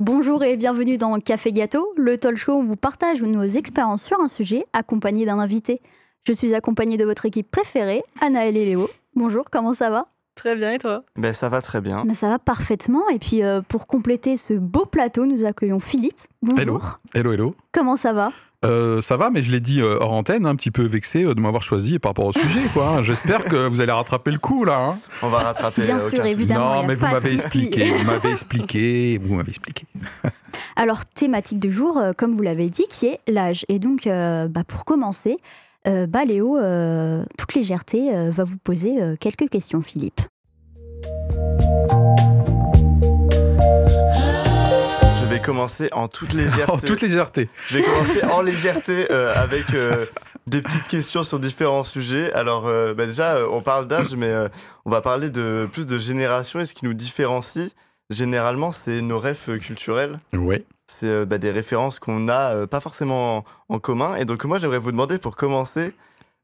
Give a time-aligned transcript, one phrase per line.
[0.00, 4.04] Bonjour et bienvenue dans Café Gâteau, le talk show où on vous partage nos expériences
[4.04, 5.80] sur un sujet accompagné d'un invité.
[6.26, 8.88] Je suis accompagnée de votre équipe préférée, Anaël et Léo.
[9.14, 10.06] Bonjour, comment ça va?
[10.34, 11.04] Très bien, et toi?
[11.16, 12.04] Ben ça va très bien.
[12.04, 13.08] Ben, Ça va parfaitement.
[13.10, 16.20] Et puis euh, pour compléter ce beau plateau, nous accueillons Philippe.
[16.40, 16.60] Bonjour.
[16.60, 16.80] Hello.
[17.14, 17.54] Hello, hello.
[17.72, 18.32] Comment ça va?
[18.64, 21.34] Euh, ça va, mais je l'ai dit euh, hors antenne, un petit peu vexé euh,
[21.34, 22.60] de m'avoir choisi par rapport au sujet.
[22.72, 22.88] quoi.
[22.98, 23.02] hein.
[23.02, 24.78] J'espère que vous allez rattraper le coup, là.
[24.78, 24.98] hein.
[25.22, 25.82] On va rattraper.
[25.82, 26.74] Bien sûr, évidemment.
[26.76, 29.84] non, a mais vous m'avez expliqué, vous m'avez expliqué, vous m'avez expliqué.
[30.76, 33.64] Alors, thématique du jour, euh, comme vous l'avez dit, qui est l'âge.
[33.68, 35.38] Et donc, euh, bah, pour commencer,
[35.88, 40.20] euh, bah, Léo, euh, toute légèreté, euh, va vous poser euh, quelques questions, Philippe.
[45.32, 46.70] Je vais commencer en toute légèreté.
[46.70, 47.48] En toute légèreté.
[47.68, 50.04] Je vais commencer en légèreté euh, avec euh,
[50.46, 52.30] des petites questions sur différents sujets.
[52.34, 54.30] Alors euh, bah, déjà, on parle d'âge, mais
[54.84, 56.60] on va parler de plus de génération.
[56.60, 57.70] Et ce qui nous différencie,
[58.10, 60.18] généralement, c'est nos rêves culturels.
[60.34, 60.66] Ouais.
[61.00, 64.16] C'est bah, des références qu'on a euh, pas forcément en, en commun.
[64.16, 65.94] Et donc moi, j'aimerais vous demander pour commencer,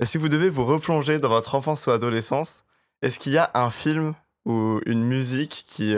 [0.02, 2.64] si vous devez vous replonger dans votre enfance ou adolescence,
[3.02, 4.14] est-ce qu'il y a un film
[4.46, 5.94] ou une musique qui,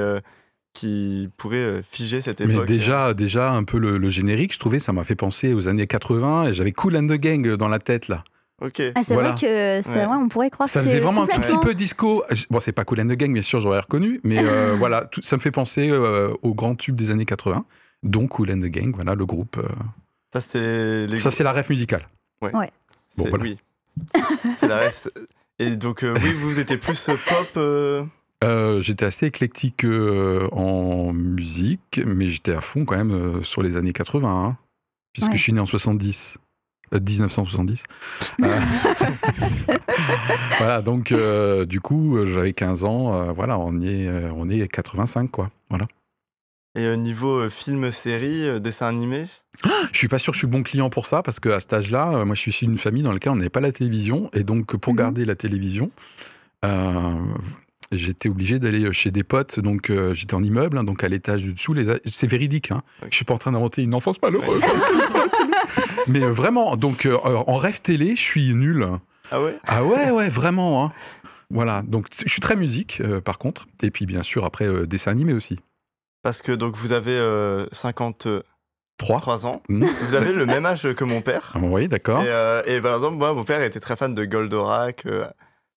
[0.81, 4.59] qui pourrait euh, figer cette époque Mais déjà, déjà un peu le, le générique, je
[4.59, 7.69] trouvais, ça m'a fait penser aux années 80 et j'avais Cool and the Gang dans
[7.69, 8.25] la tête là.
[8.63, 8.81] Ok.
[8.95, 9.33] Ah, c'est Voilà.
[9.33, 9.47] vrai que
[9.83, 10.07] c'est- Ouais.
[10.07, 12.25] ouais, on pourrait croire Ça que c'est faisait vraiment un tout petit peu disco.
[12.51, 15.23] Bon, c'est pas Cool and the Gang, bien sûr, j'aurais reconnu, mais euh, voilà, tout-
[15.23, 17.65] ça me fait penser euh, au grand tube des années 80,
[18.03, 19.59] dont Cool and the Gang, voilà le groupe.
[19.59, 19.69] euh,
[20.33, 22.07] Ça, c'est les Ça, c'est la ref musicale.
[22.43, 23.45] C'est- Bon, voilà.
[23.45, 23.59] Oui.
[24.59, 25.09] c'est la ref.
[25.59, 28.11] Et donc, euh, oui, vous étiez plus euh, pop.
[28.45, 33.63] Euh, j'étais assez éclectique euh, en musique, mais j'étais à fond quand même euh, sur
[33.63, 34.57] les années 80, hein,
[35.13, 35.37] puisque Ouais.
[35.37, 36.39] je suis né en 70.
[36.95, 37.85] euh, 1970.
[38.43, 38.59] Euh,
[40.59, 45.31] voilà, donc euh, du coup, j'avais 15 ans, euh, voilà, on est, on est 85,
[45.31, 45.51] quoi.
[45.69, 45.87] Voilà.
[46.79, 49.27] Et au niveau euh, film, série, euh, dessin animé?
[49.93, 52.13] Je suis pas sûr que je suis bon client pour ça, parce qu'à cet âge-là,
[52.13, 54.45] euh, moi je suis issu d'une famille dans laquelle on n'avait pas la télévision, et
[54.45, 54.99] donc pour Mhm.
[54.99, 55.91] garder la télévision,
[56.65, 57.13] euh,
[57.93, 61.43] j'étais obligé d'aller chez des potes, donc euh, j'étais en immeuble, hein, donc à l'étage
[61.43, 62.83] du dessous, les- c'est véridique, hein.
[63.03, 63.09] Ok.
[63.11, 64.63] je suis pas en train d'inventer une enfance malheureuse.
[66.07, 68.87] Mais euh, vraiment, donc euh, en rêve télé, je suis nul.
[69.31, 69.57] Ah ouais?
[69.67, 70.85] Ah ouais, ouais, vraiment.
[70.85, 70.93] hein.
[71.53, 74.87] Voilà, donc je suis très musique euh, par contre, et puis bien sûr après euh,
[74.87, 75.59] dessin animé aussi.
[76.23, 78.43] Parce que donc vous avez euh, 53
[78.99, 79.47] Trois.
[79.47, 79.63] ans.
[79.69, 79.89] Mhm.
[80.03, 81.55] Vous avez le même âge que mon père.
[81.61, 82.23] Oui, d'accord.
[82.23, 85.27] Et, euh, et par exemple, moi, mon père était très fan de Goldorak, euh,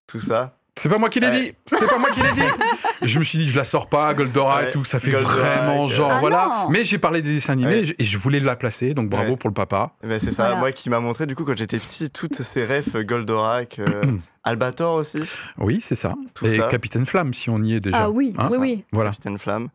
[0.07, 0.57] tout ça.
[0.79, 1.39] C'est pas moi qui l'ai Ouais.
[1.41, 1.53] dit.
[1.65, 2.41] C'est pas moi qui l'ai dit.
[3.03, 5.37] Je me suis dit, je la sors pas, Goldorak Ouais, et tout, ça fait Goldorak,
[5.37, 5.87] vraiment euh.
[5.87, 6.63] genre, Ah voilà.
[6.63, 6.69] non.
[6.69, 7.95] Mais j'ai parlé des dessins animés Ouais.
[7.99, 9.37] et je- voulais la placer, donc bravo Ouais.
[9.37, 9.91] pour le papa.
[10.03, 10.55] Et ben, c'est ça, Voilà.
[10.59, 14.03] moi qui m'a montré, du coup, quand j'étais petit, toutes ces rêves euh, Goldorak, euh,
[14.43, 15.17] Albator aussi,
[15.59, 16.13] Oui, c'est ça.
[16.33, 16.67] Tout et ça.
[16.69, 18.03] Capitaine Flamme, si on y est déjà.
[18.03, 18.85] Ah oui, Hein oui, oui.
[18.93, 19.09] Voilà.
[19.11, 19.67] Capitaine Flamme.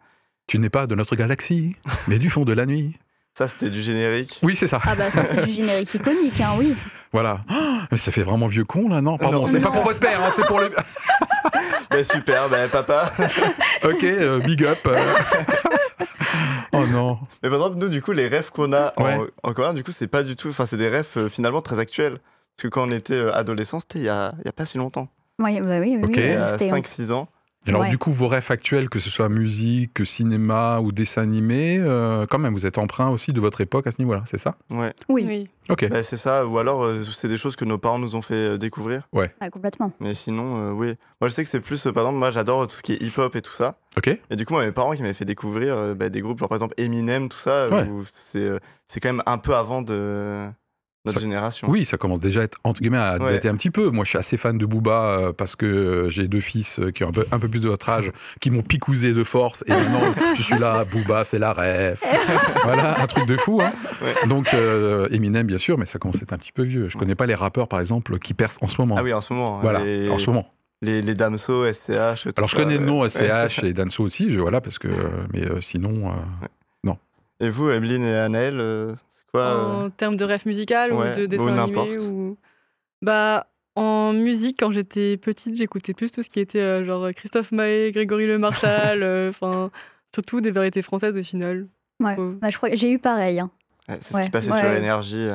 [0.47, 1.77] Tu n'es pas de notre galaxie,
[2.07, 2.97] mais du fond de la nuit.
[3.37, 4.41] Ça, c'était du générique.
[4.43, 4.81] Oui, c'est ça.
[4.85, 6.75] Ah bah ça c'est du générique iconique, hein, oui.
[7.13, 7.41] Voilà.
[7.49, 9.47] Ah, mais ça fait vraiment vieux con là, non Pardon, Non.
[9.47, 10.71] c'est pas pour votre père, hein, c'est pour le.
[11.91, 13.11] Ben, super, ben, papa.
[13.85, 14.79] ok, euh, big up.
[14.87, 14.99] euh.
[16.75, 17.19] oh non.
[17.43, 19.19] Mais par exemple, nous, du coup, les rêves qu'on a en, Ouais.
[19.43, 20.49] en commun, du coup, c'est pas du tout.
[20.49, 22.19] Enfin, c'est des rêves euh, finalement très actuels.
[22.57, 24.77] Parce que quand on était adolescent, c'était il y a, il y a pas si
[24.79, 25.09] longtemps.
[25.39, 26.11] Oui, bah oui, oui, Ok.
[26.17, 27.29] oui, Il y a c'était- 5-6 ans.
[27.67, 27.89] Alors Ouais.
[27.91, 32.39] du coup, vos rêves actuels, que ce soit musique, cinéma ou dessin animé, euh, quand
[32.39, 34.57] même, vous êtes emprunt aussi de votre époque à ce niveau-là, c'est ça?
[34.71, 34.95] Ouais.
[35.09, 35.87] Oui, Ok.
[35.91, 36.47] Ben, c'est ça.
[36.47, 39.07] Ou alors, euh, c'est des choses que nos parents nous ont fait euh, découvrir.
[39.41, 39.93] ah, complètement.
[40.01, 40.95] Mais sinon, euh, oui.
[41.21, 43.03] Moi, je sais que c'est plus, euh, par exemple, moi, j'adore tout ce qui est
[43.03, 43.77] hip-hop et tout ça.
[43.99, 44.09] Ok.
[44.31, 46.49] Et du coup, moi, mes parents qui m'avaient fait découvrir euh, bah, des groupes, genre
[46.49, 47.87] par exemple Eminem, tout ça, Ouais.
[48.37, 50.47] euh, c'est quand même un peu avant de
[51.09, 51.69] notre Ça- génération.
[51.69, 53.33] Oui, ça commence déjà à être, entre guillemets, à Ouais.
[53.33, 53.91] dater un petit peu.
[53.91, 56.91] Moi, je suis assez fan de Booba euh, parce que euh, j'ai deux fils euh,
[56.91, 59.65] qui ont un peu, un peu plus de votre âge, qui m'ont picousé de force.
[59.67, 60.01] Et maintenant,
[60.37, 62.01] je suis là, Booba, c'est la rêve.
[62.65, 63.61] voilà, un truc de fou.
[63.63, 63.73] Hein.
[64.03, 64.29] Ouais.
[64.29, 66.89] Donc, euh, Eminem, bien sûr, mais ça commence à être un petit peu vieux.
[66.89, 68.97] Je connais pas les rappeurs, par exemple, qui percent en ce moment.
[68.99, 69.57] Ah oui, en ce moment.
[69.59, 70.47] hein, Voilà, Les, en ce moment.
[70.83, 72.23] les, les Damso, SCH.
[72.25, 74.89] tout Alors, je connais le nom SCH et Danso aussi, je, voilà, parce que.
[75.33, 76.11] Mais euh, sinon.
[76.11, 76.93] euh,
[77.41, 78.95] Et vous, Emeline et c'est
[79.33, 81.97] quoi euh, En termes de rêve musical ouais, ou de ou dessin animé n'importe.
[82.01, 82.37] ou...
[83.03, 83.47] Bah,
[83.77, 87.93] en musique, quand j'étais petite, j'écoutais plus tout ce qui était euh, genre Christophe Maé,
[87.93, 89.71] Grégory Le Marchal, euh, enfin,
[90.15, 91.69] surtout des vérités françaises au final.
[92.01, 92.17] Ouais.
[92.17, 93.39] Bah, je crois que j'ai eu pareil.
[93.41, 93.51] hein.
[93.89, 94.59] ouais, C'est ce ouais, qui passait ouais.
[94.61, 95.29] sur énergie.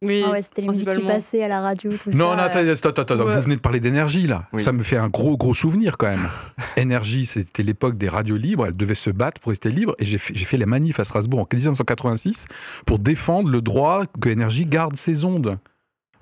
[0.00, 2.36] Oui, Ah ouais, c'était les musiques qui passaient à la radio, tout Non, ça.
[2.36, 3.34] non, attends, attends, attends, attends, Ouais.
[3.36, 4.44] vous venez de parler d'énergie là.
[4.52, 4.60] Oui.
[4.62, 6.28] Ça me fait un gros, gros souvenir quand même.
[6.76, 9.94] énergie, c'était l'époque des radios libres, elles devaient se battre pour rester libres.
[9.98, 12.46] Et j'ai fait, j'ai fait les manifs à Strasbourg en 1986
[12.86, 15.58] pour défendre le droit que énergie garde ses ondes.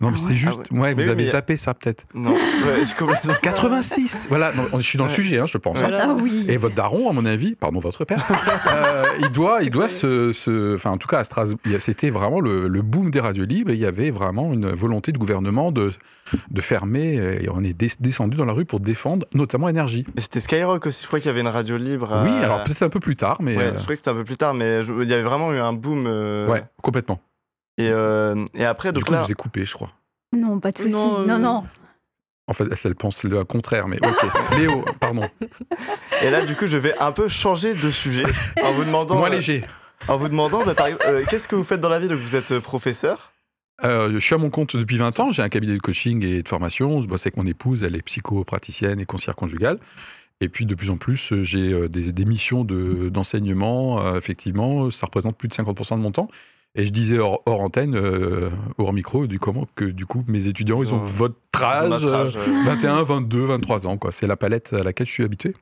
[0.00, 0.34] Non, mais Ah c'est ouais.
[0.36, 0.58] juste.
[0.70, 0.80] Ah ouais.
[0.80, 2.04] Ouais, vous Mais avez mais- zappé ça peut-être.
[2.14, 3.32] Non, ouais, je complètement.
[3.42, 5.78] 86 Voilà, non, je suis dans le sujet, hein, je pense.
[5.78, 6.08] Voilà.
[6.10, 6.44] Ah oui.
[6.48, 8.22] Et votre daron, à mon avis, pardon, votre père,
[8.68, 12.40] euh, il doit, il doit se, se- Enfin, en tout cas, à Strasbourg, c'était vraiment
[12.40, 13.70] le, le boom des radios libres.
[13.70, 15.92] et Il y avait vraiment une volonté du gouvernement de,
[16.50, 17.14] de fermer.
[17.42, 20.04] Et on est des- descendu dans la rue pour défendre, notamment énergie.
[20.16, 22.22] Et c'était Skyrock aussi, je crois qu'il y avait une radio libre.
[22.24, 23.56] Oui, euh, alors peut-être un peu plus tard, mais.
[23.56, 25.22] Ouais, euh, je crois que c'était un peu plus tard, mais je- il y avait
[25.22, 26.04] vraiment eu un boom.
[26.06, 27.18] euh, ouais, complètement.
[27.78, 29.90] Et, euh, et après, Du donc coup, je là, vous ai coupé, je crois.
[30.32, 30.90] Non, pas de souci.
[30.92, 31.64] Non, Non, euh, non.
[32.48, 34.30] En fait, elle pense le contraire, mais ok.
[34.58, 35.28] Léo, pardon.
[36.22, 38.24] et là, du coup, je vais un peu changer de sujet
[38.62, 39.16] en vous demandant.
[39.16, 39.64] Moins euh, léger.
[40.08, 42.06] En vous demandant, bah, par exemple, euh, qu'est-ce que vous faites dans la vie?
[42.08, 43.32] Donc, vous êtes professeur.
[43.84, 45.32] Euh, je suis à mon compte depuis 20 ans.
[45.32, 47.00] J'ai un cabinet de coaching et de formation.
[47.00, 47.82] Je bosse avec mon épouse.
[47.82, 49.78] Elle est psychopraticienne et conseillère conjugale.
[50.40, 54.00] Et puis, de plus en plus, j'ai des, des missions de- d'enseignement.
[54.00, 56.28] euh, effectivement, ça représente plus de 50% de mon temps.
[56.76, 60.46] Et je disais hors, hors antenne, euh, hors micro, du, comment, que du coup, mes
[60.46, 62.64] étudiants, ils ont Ils ont- votre âge, Votre âge, euh, euh.
[62.66, 63.96] 21, 22, 23 ans.
[63.96, 64.12] quoi.
[64.12, 65.54] C'est la palette à laquelle je suis habitué.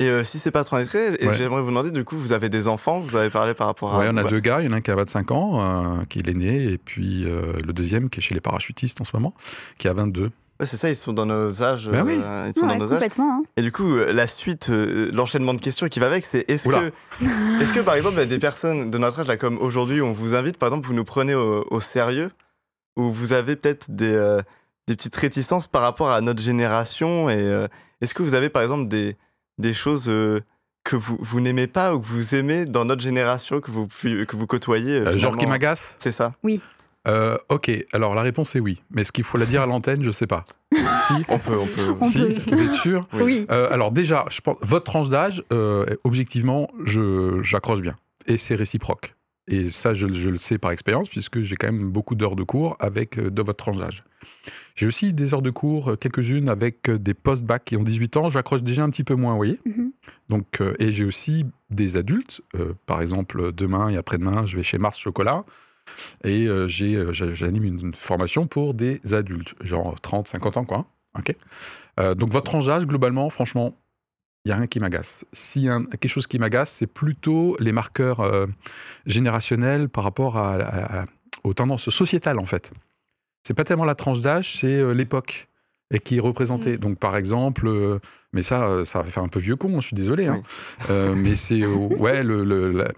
[0.00, 1.36] Et euh, si c'est pas trop indiscret, et Ouais.
[1.36, 3.98] j'aimerais vous demander, du coup, vous avez des enfants, vous avez parlé par rapport à.
[4.00, 4.60] Ouais, on a deux gars.
[4.60, 7.24] Il y en a un qui a 25 ans, euh, qui est l'aîné, et puis
[7.24, 9.34] euh, le deuxième qui est chez les parachutistes en ce moment,
[9.76, 10.30] qui a 22.
[10.60, 11.88] Ouais, c'est ça, ils sont dans nos âges.
[11.88, 12.18] Ben oui.
[12.20, 12.98] euh, ils sont Ouais, dans nos âges.
[12.98, 13.38] complètement.
[13.38, 13.42] hein.
[13.56, 16.68] Et du coup, euh, la suite, euh, l'enchaînement de questions qui va avec, c'est est-ce
[16.68, 16.92] que,
[17.62, 20.56] est-ce que par exemple, des personnes de notre âge, là, comme aujourd'hui, on vous invite,
[20.56, 22.30] par exemple, vous nous prenez au, au sérieux,
[22.96, 24.40] ou vous avez peut-être des, euh,
[24.88, 27.68] des petites réticences par rapport à notre génération, et euh,
[28.00, 29.16] est-ce que vous avez par exemple des,
[29.58, 30.40] des choses euh,
[30.82, 34.36] que vous, vous n'aimez pas ou que vous aimez dans notre génération, que vous, que
[34.36, 35.94] vous côtoyez euh, genre qui m'agace?
[36.00, 36.32] C'est ça.
[37.06, 38.82] Euh, ok, alors la réponse est oui.
[38.90, 40.44] Mais est-ce qu'il faut la dire à l'antenne Je sais pas.
[40.74, 41.94] si, On peut, on peut.
[42.00, 42.34] On si, peut.
[42.50, 43.46] vous êtes sûr Oui.
[43.50, 47.94] Euh, Alors déjà, je pense, votre tranche d'âge, euh, objectivement, je j'accroche bien.
[48.26, 49.14] Et c'est réciproque.
[49.50, 52.42] Et ça, je, je le sais par expérience, puisque j'ai quand même beaucoup d'heures de
[52.42, 54.04] cours avec de votre tranche d'âge.
[54.74, 58.28] J'ai aussi des heures de cours, quelques-unes avec des post-bac qui ont 18 ans.
[58.28, 59.92] J'accroche déjà un petit peu moins, vous voyez Mhm.
[60.28, 62.42] Donc, euh, et j'ai aussi des adultes.
[62.56, 65.44] euh, par exemple, demain et après-demain, je vais chez Mars Chocolat.
[66.24, 70.86] Et euh, euh, j'a- j'anime une formation pour des adultes, genre 30, 50 ans, quoi.
[71.18, 71.34] Ok?
[72.00, 73.74] Euh, donc, votre tranche d'âge, globalement, franchement,
[74.44, 75.24] il n'y a rien qui m'agace.
[75.32, 78.46] S'il y a quelque chose qui m'agace, c'est plutôt les marqueurs euh,
[79.06, 81.06] générationnels par rapport à, à- à-
[81.44, 82.72] aux tendances sociétales, en fait.
[83.46, 85.48] C'est pas tellement la tranche d'âge, c'est l'époque
[85.90, 86.76] et qui est représentée.
[86.76, 87.98] Donc, par exemple, euh,
[88.32, 90.42] mais ça, ça va faire un peu vieux con, je suis désolé, hein.
[90.90, 92.92] Euh, mais c'est euh, ouais le, le- la-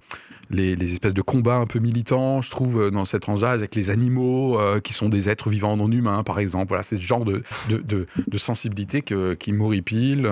[0.51, 3.59] les, les espèces de combats un peu militants, je trouve, euh, dans cette tranche d'âge,
[3.59, 6.69] avec les animaux euh, qui sont des êtres vivants non humains, par exemple.
[6.69, 10.27] Voilà, c'est le genre de, de, de- de sensibilité que, qui m'horripile.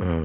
[0.00, 0.24] euh,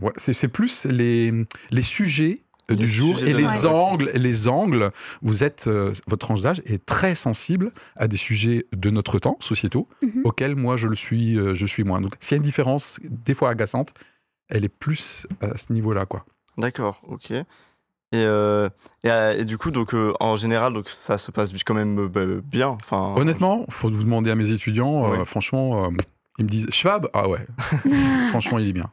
[0.00, 1.32] ouais, c'est c'est plus les,
[1.70, 4.10] les sujets du jour sujets et les angles.
[4.14, 8.90] Les angles, vous êtes, euh, votre tranche d'âge est très sensible à des sujets de
[8.90, 10.22] notre temps, sociétaux, Mhm.
[10.24, 12.00] auxquels moi je le suis, euh, je suis moins.
[12.00, 13.92] Donc s'il y a une différence, des fois agaçante,
[14.48, 16.24] elle est plus à ce niveau-là, quoi.
[16.56, 17.32] D'accord, ok.
[18.12, 18.68] Et, euh,
[19.04, 21.98] et, euh, et du coup, donc, euh, en général, donc, ça se passe quand même
[21.98, 22.68] euh, bah, bien.
[22.68, 25.06] Enfin, Honnêtement, faut vous demander à mes étudiants.
[25.12, 25.24] euh, Oui.
[25.24, 25.88] franchement, euh,
[26.38, 27.46] ils me disent Schwab, ah ouais.
[28.28, 28.90] franchement, il est bien.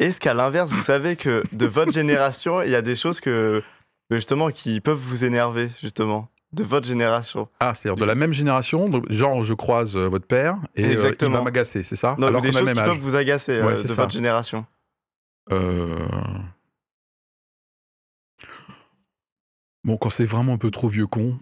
[0.00, 3.62] Est-ce qu'à l'inverse, vous savez que de votre génération, il y a des choses que,
[4.10, 7.48] que, justement, qui peuvent vous énerver, justement, de votre génération?
[7.60, 11.12] Ah, c'est-à-dire de la même génération, donc, genre je croise euh, votre père et euh,
[11.20, 12.16] il va m'agacer, c'est ça?
[12.18, 12.86] Non, Alors des qu'on a choses qui âge.
[12.88, 13.94] peuvent vous agacer euh, Ouais, de ça.
[13.94, 14.64] votre génération.
[15.52, 15.96] Euh,
[19.88, 21.38] Bon, quand c'est vraiment un peu trop vieux con.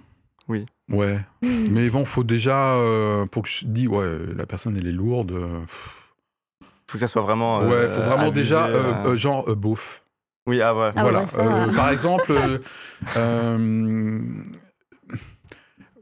[0.49, 0.67] Oui.
[0.89, 1.19] Ouais.
[1.43, 5.33] Mais bon, faut déjà euh, pour que je dise ouais, la personne elle est lourde.
[5.33, 6.13] euh, pff.
[6.87, 7.61] faut que ça soit vraiment.
[7.63, 9.09] euh, ouais, faut vraiment abusé, déjà euh, euh.
[9.09, 10.05] euh, genre euh, beauf.
[10.47, 10.93] Oui, ah ouais.
[10.95, 11.21] Ah voilà.
[11.23, 11.39] ouais, ça.
[11.41, 12.59] Euh, par exemple, euh,
[13.17, 14.21] euh,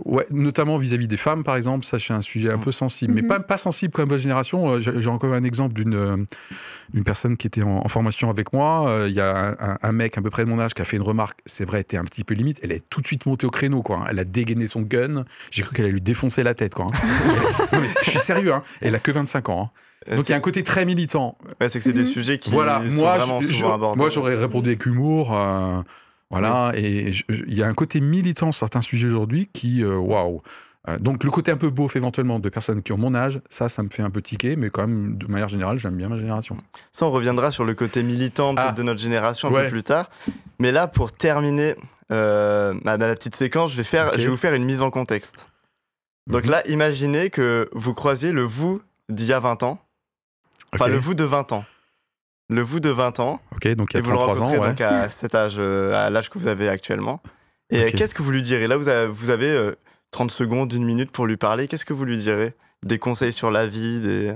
[0.04, 3.22] ouais, notamment vis-à-vis des femmes, par exemple, ça c'est un sujet un peu sensible, mais
[3.22, 3.28] Mhm.
[3.28, 4.74] pas, pas sensible comme votre génération.
[4.74, 6.16] Euh, J'ai encore un exemple d'une euh,
[6.92, 8.88] d'une personne qui était en, en formation avec moi.
[8.88, 10.96] Euh, Il y a un, mec à peu près de mon âge qui a fait
[10.96, 11.40] une remarque.
[11.46, 12.58] C'est vrai, était un petit peu limite.
[12.62, 13.98] Elle est tout de suite montée au créneau, quoi.
[13.98, 14.04] hein.
[14.10, 15.24] Elle a dégainé son gun.
[15.50, 16.86] J'ai cru qu'elle allait lui défoncer la tête, quoi.
[16.86, 16.90] hein.
[17.72, 18.52] non, mais je suis sérieux.
[18.52, 18.62] Hein.
[18.80, 19.70] Elle a que 25 ans.
[20.08, 20.14] hein.
[20.16, 21.38] Donc il y a un côté très militant.
[21.60, 22.06] ouais, c'est que c'est des Mhm.
[22.08, 23.98] sujets qui Voilà, sont moi, vraiment je- souvent je- abordés.
[23.98, 25.34] moi j'aurais répondu avec humour.
[25.34, 25.80] euh,
[26.30, 30.42] voilà, et il y a un côté militant sur certains sujets aujourd'hui qui, euh, waouh.
[30.88, 33.68] Euh, donc le côté un peu beauf éventuellement de personnes qui ont mon âge, ça,
[33.70, 36.18] ça me fait un peu tiquer, mais quand même, de manière générale, j'aime bien ma
[36.18, 36.58] génération.
[36.92, 38.72] Ça, on reviendra sur le côté militant Ah.
[38.72, 39.64] de notre génération un Ouais.
[39.64, 40.10] peu plus tard.
[40.58, 41.74] Mais là, pour terminer
[42.12, 44.18] euh, ma, ma petite séquence, je vais, faire, Ok.
[44.18, 45.46] je vais vous faire une mise en contexte.
[46.26, 46.50] Donc Mhm.
[46.50, 49.78] là, imaginez que vous croisiez le vous d'il y a 20 ans.
[50.74, 51.64] Enfin, le vous de 20 ans.
[52.50, 53.40] Le vous de 20 ans.
[53.54, 54.68] Ok, donc il y Et vous le 33 rencontrez ans, ouais.
[54.68, 57.22] donc à cet âge, euh, à l'âge que vous avez actuellement.
[57.70, 58.66] Et euh, qu'est-ce que vous lui direz?
[58.66, 59.74] Là, vous avez, vous avez, euh,
[60.10, 62.54] 30 secondes, une minute pour lui parler, qu'est-ce que vous lui direz?
[62.84, 64.34] Des conseils sur la vie des...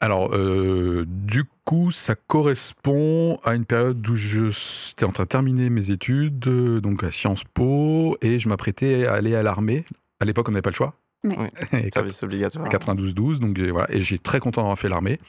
[0.00, 5.70] Alors, euh, du coup, ça correspond à une période où j'étais en train de terminer
[5.70, 9.84] mes études, donc à Sciences Po, et je m'apprêtais à aller à l'armée.
[10.18, 10.94] À l'époque, on n'avait pas le choix.
[11.22, 11.36] Oui.
[11.94, 12.68] Service obligatoire.
[12.68, 15.20] 92-12, donc voilà, et j'ai très content d'avoir fait l'armée.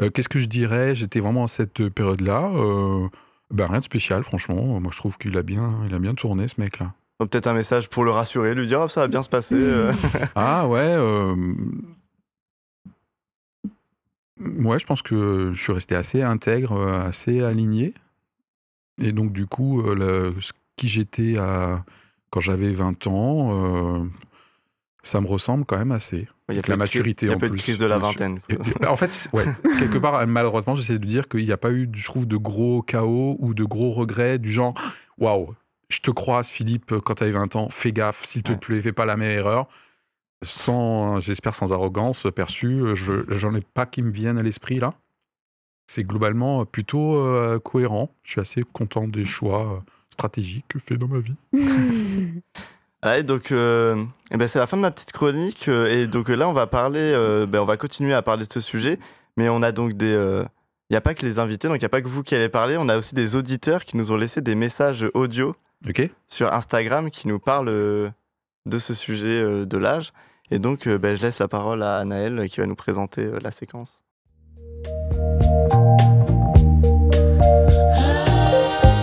[0.00, 0.94] Euh, Qu'est-ce que je dirais?
[0.94, 2.50] J'étais vraiment à cette période-là.
[2.54, 3.08] euh,
[3.50, 4.80] ben, rien de spécial, franchement.
[4.80, 6.92] Moi, je trouve qu'il a bien, il a bien tourné, ce mec-là.
[7.18, 9.54] Donc, Peut-être un message pour le rassurer, lui dire oh, ça va bien se passer.
[9.56, 9.92] euh.
[10.34, 10.78] Ah ouais.
[10.80, 11.34] euh,
[14.40, 17.92] Ouais, je pense que je suis resté assez intègre, assez aligné.
[18.98, 21.84] Et donc, du coup, le- ce qui j'étais à...
[22.30, 24.06] quand j'avais 20 ans,
[25.02, 26.28] ça me ressemble quand même assez.
[26.48, 27.86] Il y a la de cri- maturité Il y a en peu de crise de
[27.86, 28.40] la vingtaine.
[28.86, 29.44] En fait, ouais,
[29.78, 32.82] quelque part, malheureusement, j'essaie de dire qu'il n'y a pas eu, je trouve, de gros
[32.82, 34.74] chaos ou de gros regrets du genre
[35.18, 35.54] Waouh,
[35.88, 38.58] je te croise, Philippe, quand tu avais 20 ans, fais gaffe, s'il te Ouais.
[38.58, 39.68] plaît, fais pas la même erreur.
[40.42, 44.94] Sans, j'espère, sans arrogance perçue, je, j'en ai pas qui me viennent à l'esprit là.
[45.86, 48.10] C'est globalement plutôt euh, cohérent.
[48.22, 49.80] Je suis assez content des choix euh,
[50.10, 51.34] stratégiques faits dans ma vie.
[53.02, 55.68] Allez, donc euh, eh ben, c'est la fin de ma petite chronique.
[55.68, 58.46] euh, et donc euh, là, on va parler, euh, ben, on va continuer à parler
[58.46, 58.98] de ce sujet.
[59.36, 60.12] Mais on a donc des.
[60.12, 60.44] euh,
[60.90, 62.34] Il n'y a pas que les invités, donc il n'y a pas que vous qui
[62.34, 62.76] allez parler.
[62.78, 65.56] On a aussi des auditeurs qui nous ont laissé des messages audio
[66.28, 68.10] sur Instagram qui nous parlent euh,
[68.66, 70.12] de ce sujet euh, de l'âge.
[70.50, 73.38] Et donc, euh, ben, je laisse la parole à Anaël qui va nous présenter euh,
[73.40, 74.02] la séquence.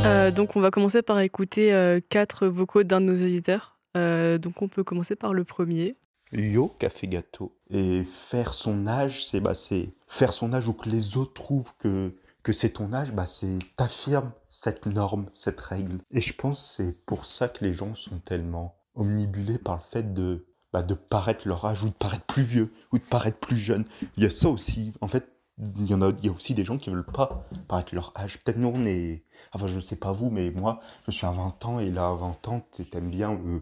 [0.05, 3.76] Euh, donc on va commencer par écouter euh, quatre vocaux d'un de nos auditeurs.
[3.97, 5.97] Euh, donc on peut commencer par le premier.
[6.31, 7.57] Yo, café gâteau.
[7.69, 9.53] Et faire son âge, c'est bah,
[10.07, 13.59] faire son âge ou que les autres trouvent que, que c'est ton âge, bah, c'est
[13.75, 15.97] t'affirmes cette norme, cette règle.
[16.11, 20.13] Et je pense c'est pour ça que les gens sont tellement omnibulés par le fait
[20.13, 23.57] de, bah, de paraître leur âge ou de paraître plus vieux ou de paraître plus
[23.57, 23.85] jeune.
[24.17, 24.93] Il y a ça aussi.
[25.01, 27.47] En fait, il y en a, il y a aussi des gens qui veulent pas
[27.67, 28.37] paraître leur âge.
[28.39, 29.23] Peut-être nous, on est,
[29.53, 32.15] enfin, je sais pas vous, mais moi, je suis à 20 ans et là, à
[32.15, 33.61] 20 ans, tu aimes bien euh,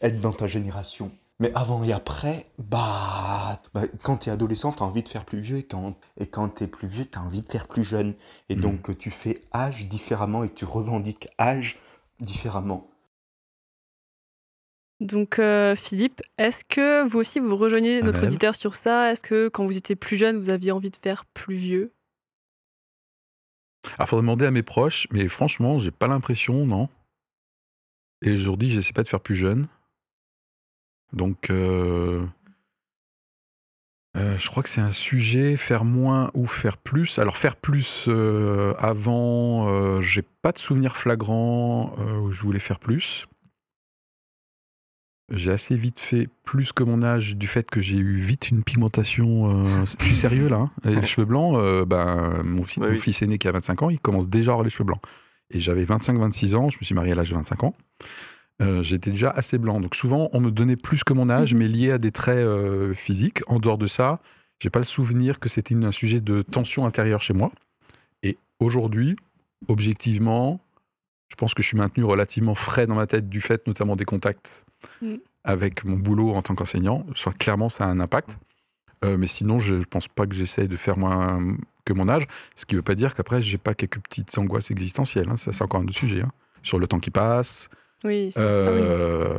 [0.00, 1.12] être dans ta génération.
[1.40, 5.58] Mais avant et après, bah, bah quand t'es adolescent, t'as envie de faire plus vieux,
[5.58, 8.14] et quand, et quand t'es plus vieux, t'as envie de faire plus jeune.
[8.48, 8.60] Et Mhm.
[8.62, 11.78] donc, tu fais âge différemment et tu revendiques âge
[12.20, 12.88] différemment.
[15.04, 19.12] Donc euh, Philippe, est-ce que vous aussi vous rejoignez notre auditeur sur ça?
[19.12, 21.92] Est-ce que quand vous étiez plus jeune, vous aviez envie de faire plus vieux?
[23.98, 26.88] Alors, faudrait demander à mes proches, mais franchement, j'ai pas l'impression, non.
[28.22, 29.68] Et aujourd'hui, j'essaie pas de faire plus jeune.
[31.12, 32.24] Donc, euh,
[34.16, 37.18] euh, je crois que c'est un sujet, faire moins ou faire plus.
[37.18, 38.08] Alors, faire plus
[38.78, 43.26] avant, j'ai pas de souvenir flagrant où je voulais faire plus.
[45.30, 48.62] J'ai assez vite fait plus que mon âge du fait que j'ai eu vite une
[48.62, 49.64] pigmentation.
[49.66, 50.56] euh, je suis sérieux là.
[50.56, 50.70] hein.
[50.84, 53.90] Les cheveux blancs, euh, ben, mon, fi- Ouais, mon fils aîné qui a 25 ans,
[53.90, 55.00] il commence déjà à avoir les cheveux blancs.
[55.50, 57.74] Et j'avais 25-26 ans, je me suis marié à l'âge de 25 ans.
[58.62, 59.80] Euh, J'étais déjà assez blanc.
[59.80, 62.92] Donc souvent, on me donnait plus que mon âge, mais lié à des traits euh,
[62.94, 63.40] physiques.
[63.48, 64.20] En dehors de ça,
[64.60, 67.50] j'ai pas le souvenir que c'était un sujet de tension intérieure chez moi.
[68.22, 69.16] Et aujourd'hui,
[69.68, 70.60] objectivement,
[71.28, 74.04] je pense que je suis maintenu relativement frais dans ma tête du fait notamment des
[74.04, 74.64] contacts
[75.00, 75.14] Mm.
[75.44, 77.06] avec mon boulot en tant qu'enseignant.
[77.14, 78.38] Soit clairement, ça a un impact.
[79.04, 82.26] Euh, mais sinon, je ne pense pas que j'essaye de faire moins que mon âge.
[82.54, 85.28] Ce qui ne veut pas dire qu'après, j'ai pas quelques petites angoisses existentielles.
[85.30, 85.36] hein.
[85.36, 86.20] Ça, c'est encore un autre sujet.
[86.22, 86.32] hein.
[86.62, 87.68] Sur le temps qui passe,
[88.04, 89.34] Oui, c'est- euh,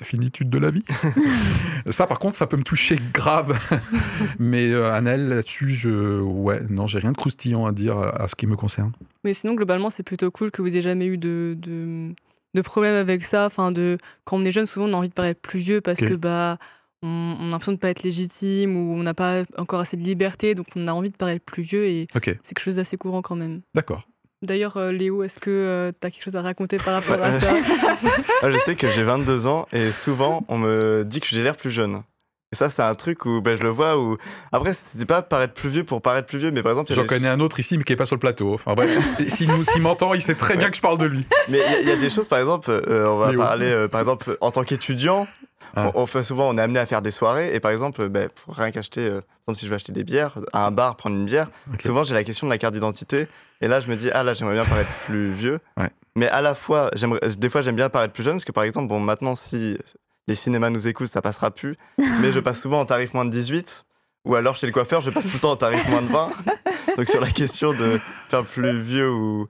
[0.00, 0.82] la finitude de la vie.
[1.90, 3.58] ça, par contre, ça peut me toucher grave.
[4.38, 6.20] Mais euh, Annelle, là-dessus, je...
[6.20, 8.92] ouais, non, j'ai rien de croustillant à dire à, à ce qui me concerne.
[9.24, 12.08] Mais sinon, globalement, c'est plutôt cool que vous ayez jamais eu de, de,
[12.54, 13.46] de problème avec ça.
[13.46, 16.02] Enfin, de, quand on est jeune, souvent, on a envie de paraître plus vieux parce
[16.02, 16.08] Ok.
[16.08, 16.58] que bah,
[17.02, 20.54] on, a l'impression de pas être légitime ou on n'a pas encore assez de liberté,
[20.56, 23.36] donc on a envie de paraître plus vieux et c'est quelque chose d'assez courant quand
[23.36, 23.60] même.
[23.74, 24.02] d'accord.
[24.42, 27.52] D'ailleurs, euh, Léo, est-ce que tu as quelque chose à raconter par rapport à ça?
[27.52, 28.12] Moi,
[28.52, 31.70] je sais que j'ai 22 ans et souvent, on me dit que j'ai l'air plus
[31.70, 32.02] jeune.
[32.50, 34.16] Et ça, c'est un truc où ben, je le vois où.
[34.52, 36.92] Après, c'était pas paraître plus vieux pour paraître plus vieux, mais par exemple.
[36.94, 38.54] J'en connais un autre ici, mais qui n'est pas sur le plateau.
[38.54, 38.88] Enfin bref,
[39.28, 41.26] s'il s'il m'entend, il sait très bien que je parle de lui.
[41.50, 43.40] Mais il y a- il y, a des choses, par exemple, euh, on va Léo.
[43.40, 45.26] parler, euh, par exemple, en tant qu'étudiant,
[45.76, 45.90] Ah.
[45.94, 48.30] on, on fait souvent, on est amené à faire des soirées, et par exemple, ben,
[48.30, 50.96] pour rien qu'acheter, euh, par exemple, si je veux acheter des bières, à un bar,
[50.96, 51.50] prendre une bière,
[51.84, 53.28] souvent j'ai la question de la carte d'identité,
[53.60, 55.90] et là je me dis, ah là j'aimerais bien paraître plus vieux, Ouais.
[56.16, 56.90] mais à la fois,
[57.36, 59.76] des fois j'aime bien paraître plus jeune, parce que par exemple, bon, maintenant si
[60.28, 61.74] les cinémas nous écoutent, ça passera plus,
[62.20, 63.84] mais je passe souvent en tarif moins de 18,
[64.26, 66.28] ou alors chez le coiffeur, je passe tout le temps en tarif moins de 20.
[66.96, 67.98] Donc sur la question de
[68.30, 69.46] faire plus vieux ou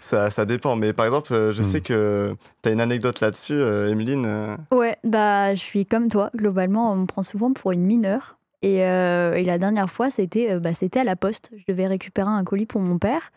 [0.00, 1.70] Ça, ça dépend, mais par exemple, euh, je Hmm.
[1.70, 4.26] sais que tu as une anecdote là-dessus, euh, Emeline.
[4.26, 6.30] euh, Ouais, bah je suis comme toi.
[6.36, 8.38] Globalement, on me prend souvent pour une mineure.
[8.62, 11.50] Et, euh, et la dernière fois, c'était bah, c'était à la poste.
[11.56, 13.32] Je devais récupérer un colis pour mon père.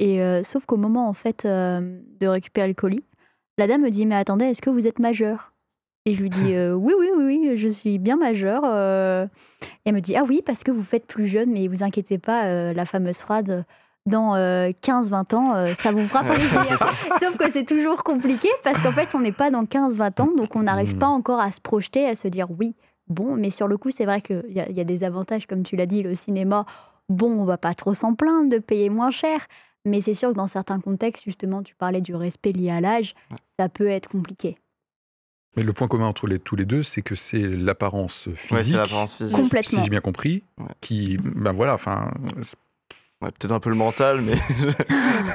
[0.00, 3.04] Et euh, sauf qu'au moment en fait euh, de récupérer le colis,
[3.56, 5.52] la dame me dit mais attendez, est-ce que vous êtes majeur?
[6.10, 8.62] Et je lui dis euh, oui oui oui oui, je suis bien majeur.
[8.64, 9.26] euh.
[9.62, 12.18] Et elle me dit ah oui parce que vous faites plus jeune, mais vous inquiétez
[12.18, 13.64] pas, euh, la fameuse phrase
[14.06, 16.64] dans 15-20 ans, ça vous fera plaisir.
[17.20, 20.56] Sauf que c'est toujours compliqué parce qu'en fait, on n'est pas dans 15-20 ans, donc
[20.56, 20.98] on n'arrive Mm.
[20.98, 22.74] pas encore à se projeter, à se dire oui,
[23.08, 25.76] bon, mais sur le coup, c'est vrai qu'il y, y a des avantages, comme tu
[25.76, 26.64] l'as dit, le cinéma,
[27.10, 29.46] bon, on va pas trop s'en plaindre de payer moins cher,
[29.84, 33.14] mais c'est sûr que dans certains contextes, justement, tu parlais du respect lié à l'âge,
[33.58, 34.56] ça peut être compliqué.
[35.56, 38.64] Mais le point commun entre les, tous les deux, c'est que c'est l'apparence Ouais, physique,
[38.66, 39.34] c'est l'apparence physique.
[39.36, 39.82] Com- si Complètement.
[39.82, 40.66] j'ai bien compris, Ouais.
[40.80, 42.10] qui, ben voilà, enfin...
[43.22, 44.32] Ouais, Peut-être un peu le mental, mais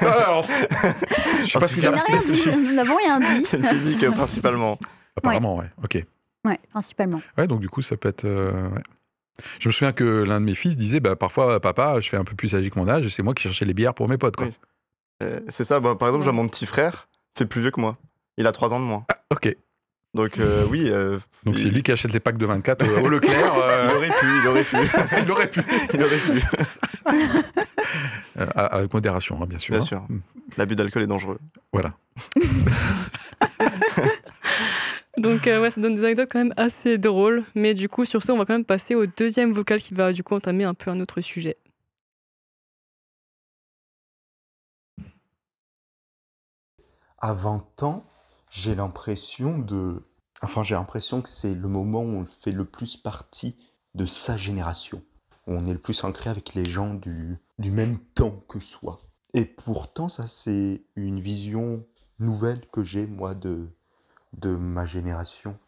[0.00, 3.44] Alors, je sais pas tout si Il cas, n'a rien dit, nous n'avons rien dit.
[3.48, 4.78] c'est le physique euh, principalement.
[5.16, 5.70] Apparemment, ouais.
[5.84, 6.04] Ok.
[6.44, 7.20] Ouais, principalement.
[7.38, 8.24] Ouais, donc du coup, ça peut être.
[8.24, 8.82] euh, ouais.
[9.60, 12.24] Je me souviens que l'un de mes fils disait bah, parfois, papa, je fais un
[12.24, 14.16] peu plus âgé que mon âge et c'est moi qui cherchais les bières pour mes
[14.18, 14.34] potes.
[14.36, 14.46] Quoi.
[14.48, 14.52] Oui.
[15.22, 17.08] Euh, c'est ça, bah, par exemple, j'ai mon petit frère,
[17.38, 17.96] fait plus vieux que moi.
[18.36, 19.04] Il a 3 ans de moins.
[19.30, 19.54] Ok.
[20.16, 23.04] Donc euh, oui, euh, Donc il- c'est lui qui achète les packs de 24 au,
[23.04, 23.54] au Leclerc.
[23.54, 24.76] euh, il aurait pu, il aurait pu.
[25.22, 25.60] il aurait pu.
[25.92, 26.42] il aurait pu.
[28.38, 29.72] Euh, avec modération, hein, bien sûr.
[29.74, 29.84] Bien hein.
[29.84, 30.00] sûr.
[30.08, 30.20] Mm.
[30.56, 31.38] L'abus d'alcool est dangereux.
[31.72, 31.92] Voilà.
[35.18, 37.44] Donc euh, ouais, ça donne des anecdotes quand même assez drôles.
[37.54, 40.12] Mais du coup, sur ce, on va quand même passer au deuxième vocal qui va
[40.12, 41.56] du coup entamer un peu un autre sujet.
[47.18, 48.04] À 20 ans,
[48.56, 50.02] j'ai l'impression de...
[50.42, 53.54] Enfin, j'ai l'impression que c'est le moment où on fait le plus partie
[53.94, 55.02] de sa génération.
[55.46, 58.98] Où on est le plus ancré avec les gens du, du même temps que soi.
[59.34, 61.84] Et pourtant, ça, c'est une vision
[62.18, 63.68] nouvelle que j'ai, moi, de,
[64.32, 65.58] de ma génération.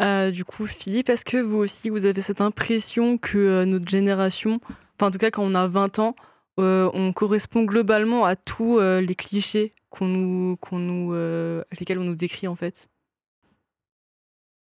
[0.00, 3.88] Euh, du coup, Philippe, est-ce que vous aussi, vous avez cette impression que euh, notre
[3.88, 4.60] génération,
[4.96, 6.16] enfin en tout cas quand on a 20 ans,
[6.58, 12.04] euh, on correspond globalement à tous les clichés qu'on nous, qu'on nous, euh, lesquels on
[12.04, 12.88] nous décrit en fait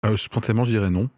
[0.05, 1.09] Euh, spontanément, je dirais non.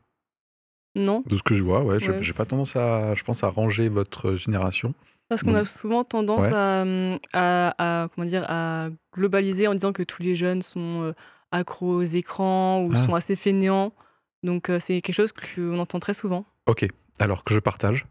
[0.96, 2.24] Non De ce que je vois, ouais, je Ouais.
[2.24, 4.94] j'ai pas tendance à, je pense, à ranger votre génération.
[5.28, 6.54] Parce qu'on a souvent tendance Ouais.
[6.56, 11.04] à, hum, à, à- comment dire, à globaliser en disant que tous les jeunes sont
[11.04, 11.14] euh,
[11.52, 13.06] accros aux écrans ou Ah.
[13.06, 13.94] sont assez fainéants.
[14.42, 16.46] Donc c'est quelque chose qu'on entend très souvent.
[16.66, 16.88] Ok,
[17.20, 18.08] alors que je partage.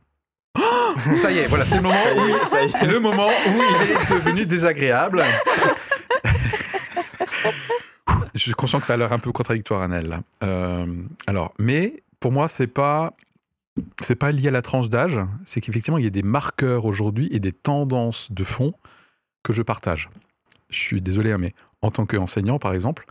[1.15, 5.25] ça y est, voilà, c'est le moment où le moment il est devenu désagréable.
[8.35, 10.21] Je suis conscient que ça a l'air un peu contradictoire, Annelle.
[10.43, 10.87] Euh,
[11.27, 13.15] alors, mais pour moi, c'est pas
[14.01, 15.19] c'est pas lié à la tranche d'âge.
[15.45, 18.75] C'est qu'effectivement, il y a des marqueurs aujourd'hui et des tendances de fond
[19.43, 20.11] que je partage.
[20.71, 23.07] Je suis désolé, hein, mais en tant qu'enseignant, par exemple,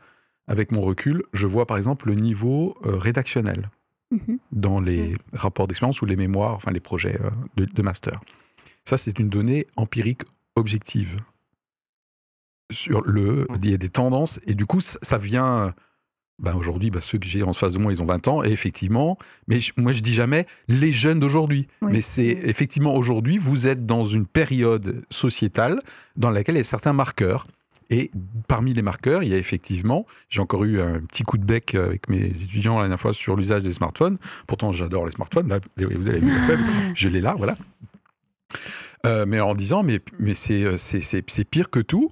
[0.48, 3.70] avec mon recul, je vois par exemple le niveau euh, rédactionnel
[4.12, 4.40] Mhm.
[4.54, 8.22] dans les rapports d'expérience ou les mémoires, enfin les projets euh, de, de master.
[8.86, 10.22] Ça, c'est une donnée empirique
[10.56, 11.18] objective.
[12.72, 15.74] Sur le, il y a des tendances et du coup, ça ça vient.
[16.40, 18.50] Ben aujourd'hui, ben ceux que j'ai en face de moi, ils ont 20 ans et
[18.52, 19.18] effectivement,
[19.48, 21.68] mais je- moi je dis jamais les jeunes d'aujourd'hui.
[21.82, 21.94] Oui.
[21.94, 25.80] Mais c'est effectivement aujourd'hui, vous êtes dans une période sociétale
[26.16, 27.48] dans laquelle il y a certains marqueurs.
[27.90, 28.12] Et
[28.48, 31.76] parmi les marqueurs, il y a effectivement, j'ai encore eu un petit coup de bec
[31.76, 34.18] avec mes étudiants la dernière fois sur l'usage des smartphones.
[34.46, 35.48] Pourtant, j'adore les smartphones.
[35.48, 36.60] Là, vous avez vu la preuve,
[36.94, 37.56] je l'ai là, voilà.
[39.06, 42.12] Euh, mais en disant, mais, mais c'est, euh, pire que tout.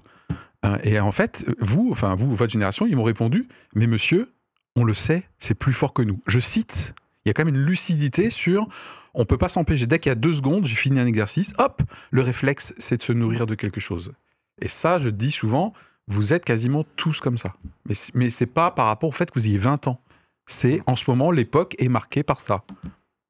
[0.64, 4.32] Hein, Et en fait, vous, enfin vous, votre génération, ils m'ont répondu, mais monsieur,
[4.76, 6.22] on le sait, c'est plus fort que nous.
[6.28, 6.94] Je cite,
[7.26, 8.68] il y a quand même une lucidité sur,
[9.14, 9.88] on peut pas s'empêcher.
[9.88, 13.04] Dès qu'il y a deux secondes, j'ai fini un exercice, hop, le réflexe, c'est de
[13.04, 14.14] se nourrir de quelque chose.
[14.62, 15.74] Et ça, je dis souvent,
[16.08, 17.54] vous êtes quasiment tous comme ça.
[17.88, 20.00] Mais, c- mais c'est pas par rapport au fait que vous ayez 20 ans.
[20.48, 22.64] C'est en ce moment, l'époque est marquée par ça.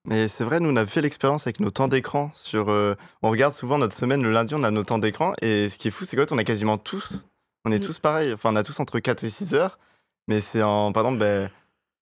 [0.07, 2.29] Mais c'est vrai, nous, on a fait l'expérience avec nos temps d'écran.
[2.35, 5.33] Sur, euh, on regarde souvent notre semaine, le lundi, on a nos temps d'écran.
[5.41, 7.23] Et ce qui est fou, c'est qu'on a quasiment tous,
[7.63, 7.85] on est Mm.
[7.87, 8.33] tous pareils.
[8.33, 9.79] Enfin, on a tous entre 4 et 6 heures.
[10.27, 11.49] Mais c'est en, par exemple, ben,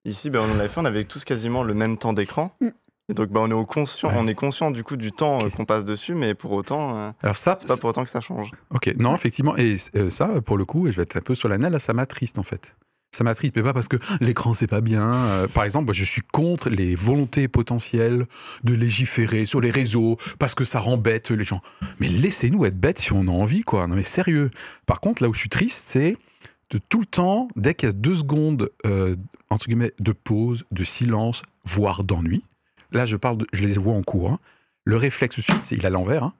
[0.03, 2.53] ici, ben, on l'avait fait, on avait tous quasiment le même temps d'écran.
[2.59, 2.69] Mm.
[3.09, 4.15] Et donc, ben, on, est au conscient, Ouais.
[4.17, 7.11] on est conscient du coup du temps euh, qu'on passe dessus, mais pour autant, euh,
[7.21, 8.49] Alors ça, c'est pas pour autant que ça change.
[8.69, 11.35] Ok, non, effectivement, et euh, ça, pour le coup, et je vais être un peu
[11.35, 12.75] solennel, là, ça m'attriste en fait.
[13.11, 15.13] Ça m'attriste, mais pas parce que l'écran c'est pas bien.
[15.13, 18.25] Euh, par exemple, moi, je suis contre les volontés potentielles
[18.63, 21.61] de légiférer sur les réseaux parce que ça rend bête les gens.
[21.99, 23.85] Mais laissez-nous être bêtes si on a envie, quoi.
[23.85, 24.49] Non, mais sérieux.
[24.87, 26.17] Par contre, là où je suis triste, c'est
[26.71, 28.71] de tout le temps, dès qu'il y a deux secondes
[29.51, 32.43] entre guillemets de pause, de silence, voire d'ennui.
[32.93, 34.29] Là, je parle, de, je les vois en cours.
[34.31, 34.39] hein.
[34.85, 36.23] Le réflexe suite, c'est il est à l'envers.
[36.23, 36.33] hein.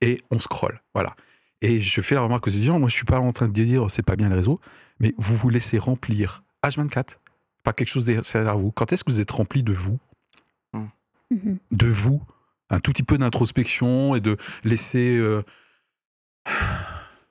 [0.00, 0.80] Et on scrolle.
[0.94, 1.14] Voilà.
[1.62, 3.90] Et je fais la remarque aux étudiants, moi je suis pas en train de dire
[3.90, 4.60] c'est pas bien les réseaux,
[5.00, 7.16] mais vous vous laissez remplir H24
[7.62, 8.70] par quelque chose derrière vous.
[8.72, 9.98] Quand est-ce que vous êtes rempli de vous
[11.30, 11.58] Mhm.
[11.72, 12.22] De vous?
[12.70, 15.16] Un tout petit peu d'introspection et de laisser...
[15.18, 15.42] euh,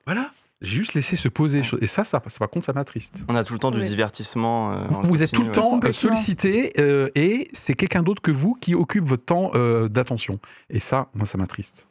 [0.06, 0.30] Voilà,
[0.62, 1.58] j'ai juste laissé se poser.
[1.58, 1.78] les choses.
[1.82, 3.24] Et ça, ça, ça, par contre, ça m'attriste.
[3.28, 4.72] On a tout le temps du divertissement.
[4.72, 8.54] euh, Vous êtes tout le temps euh, sollicité euh, et c'est quelqu'un d'autre que vous
[8.54, 10.38] qui occupe votre temps euh, d'attention.
[10.70, 11.86] Et ça, moi, ça m'attriste.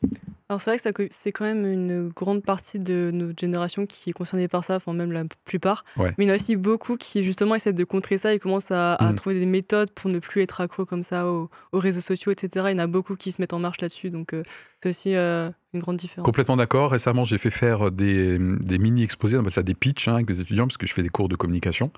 [0.48, 4.14] Alors c'est vrai que c'est quand même une grande partie de notre génération qui est
[4.14, 5.84] concernée par ça, enfin même la plupart.
[5.98, 6.14] Ouais.
[6.20, 8.70] Mais il y en a aussi beaucoup qui justement essaient de contrer ça et commencent
[8.70, 9.16] à, à Mm.
[9.16, 12.68] trouver des méthodes pour ne plus être accro comme ça aux, aux réseaux sociaux, etc.
[12.70, 14.44] Il y en a beaucoup qui se mettent en marche là-dessus, donc euh,
[14.84, 16.26] c'est aussi euh, une grande différence.
[16.26, 16.92] Complètement d'accord.
[16.92, 20.40] Récemment, j'ai fait faire des, des mini-exposés, on appelle ça des pitchs hein, avec mes
[20.40, 21.92] étudiants, parce que je fais des cours de communication.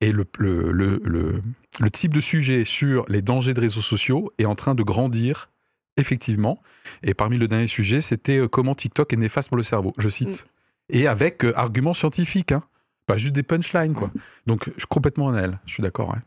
[0.00, 1.42] Et le, le, le, le-
[1.80, 5.50] le type de sujet sur les dangers de réseaux sociaux est en train de grandir,
[5.96, 6.60] effectivement.
[7.02, 10.08] Et parmi le dernier sujet, c'était euh, comment TikTok est néfaste pour le cerveau, je
[10.08, 10.46] cite.
[10.88, 12.62] Et avec euh, arguments scientifiques, hein.
[13.06, 13.94] pas juste des punchlines.
[13.94, 14.10] Quoi.
[14.46, 16.12] Donc, je suis complètement en elle, je suis d'accord.
[16.14, 16.22] hein.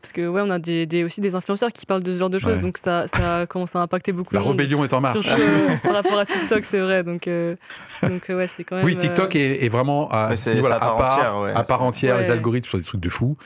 [0.00, 2.28] Parce que ouais, on a des, des- aussi des influenceurs qui parlent de ce genre
[2.28, 2.58] de choses, Ouais.
[2.60, 4.58] donc ça, ça commence à impacter beaucoup La de monde.
[4.58, 5.20] rébellion est en marche.
[5.20, 7.04] Surtout euh, par rapport à TikTok, c'est vrai.
[7.04, 7.54] Donc, euh,
[8.02, 8.84] donc ouais, c'est quand même.
[8.84, 11.52] Oui, TikTok euh, est, est vraiment à, à part à part, entière, ouais.
[11.52, 13.36] à part entière, les algorithmes sont des trucs de fou.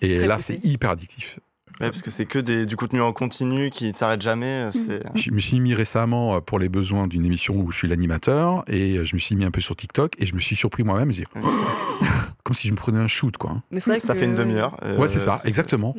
[0.00, 1.40] Et là, c'est hyper addictif.
[1.80, 4.64] Ouais, parce que c'est que des, du contenu en continu qui ne s'arrête jamais.
[4.64, 7.76] euh, c'est- Je me suis mis récemment euh, pour les besoins d'une émission où je
[7.78, 10.40] suis l'animateur et euh, je me suis mis un peu sur TikTok et je me
[10.40, 11.12] suis surpris moi-même.
[11.12, 11.26] je dis,
[12.44, 13.62] Comme si je me prenais un shoot, quoi.
[13.70, 14.76] Mais c'est vrai Ça que- fait une demi-heure.
[14.82, 15.94] euh, Ouais, c'est ça, exactement.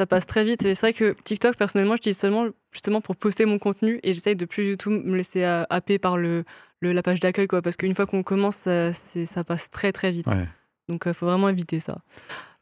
[0.00, 0.64] Ça passe très vite.
[0.64, 4.36] Et c'est vrai que TikTok, personnellement, j'utilise seulement justement pour poster mon contenu et j'essaye
[4.36, 6.44] de plus du tout me laisser happer par le,
[6.80, 7.62] le- la page d'accueil, quoi.
[7.62, 10.26] Parce qu'une fois qu'on commence, ça, c'est- ça passe très très vite.
[10.28, 10.46] Ouais.
[10.88, 11.98] Donc il faut vraiment éviter ça.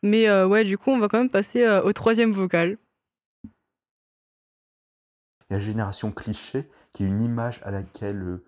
[0.03, 2.79] Mais euh, ouais, du coup, on va quand même passer euh, au troisième vocal.
[5.49, 8.45] Il y a Génération Cliché, qui est une image à laquelle euh,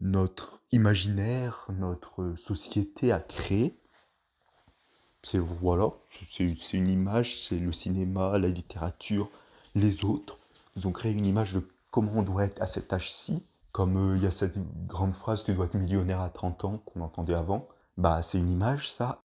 [0.00, 3.76] notre imaginaire, notre euh, société a créé.
[5.22, 5.90] C'est voilà,
[6.28, 9.30] c'est une image, c'est le cinéma, la littérature,
[9.74, 10.38] les autres.
[10.76, 13.44] Ils ont créé une image de comment on doit être à cet âge-ci.
[13.72, 16.78] Comme euh, il y a cette grande phrase, tu dois être millionnaire à 30 ans,
[16.78, 17.68] qu'on entendait avant.
[17.96, 19.22] Bah, c'est une image, ça.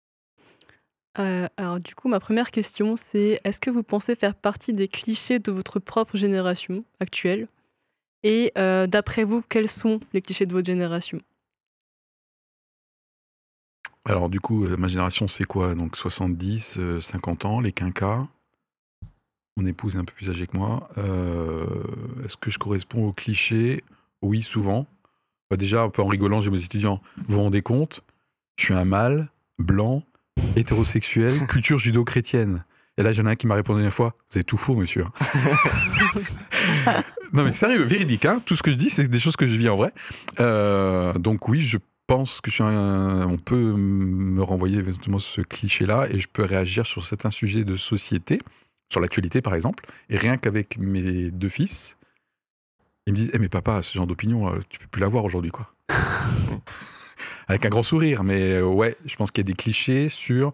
[1.19, 4.88] Euh, alors du coup, ma première question, c'est est-ce que vous pensez faire partie des
[4.88, 7.47] clichés de votre propre génération actuelle?
[8.24, 11.19] Et euh, d'après vous, quels sont les clichés de votre génération?
[14.06, 15.76] Alors, du coup, euh, ma génération, c'est quoi?
[15.76, 18.28] Donc 70, euh, 50 ans, les quinquas.
[19.58, 20.89] Mon épouse est un peu plus âgée que moi.
[20.97, 21.65] Euh,
[22.24, 23.84] Est-ce que je corresponds au cliché
[24.21, 24.88] Oui, souvent.
[25.50, 27.02] Bah, déjà, un peu en rigolant, j'ai mes étudiants.
[27.28, 28.02] Vous vous rendez compte?
[28.57, 30.03] Je suis un mâle, blanc,
[30.55, 32.63] hétérosexuel, culture judo-chrétienne.
[32.97, 35.05] Et là, j'en ai un qui m'a répondu une fois Vous êtes tout faux, monsieur.
[37.33, 38.25] non, mais sérieux, véridique.
[38.25, 39.93] Hein Tout ce que je dis, c'est des choses que je vis en vrai.
[40.39, 45.41] Euh, donc, oui, je pense que je suis un- on peut me renvoyer exactement ce
[45.41, 48.39] cliché-là et je peux réagir sur certains sujets de société,
[48.91, 49.85] sur l'actualité par exemple.
[50.09, 51.95] Et rien qu'avec mes deux fils,
[53.07, 55.51] ils me disent Eh, mais papa, ce genre d'opinion, euh, tu peux plus l'avoir aujourd'hui,
[55.51, 55.73] quoi.
[57.47, 60.51] Avec un grand sourire, mais euh, ouais, je pense qu'il y a des clichés sur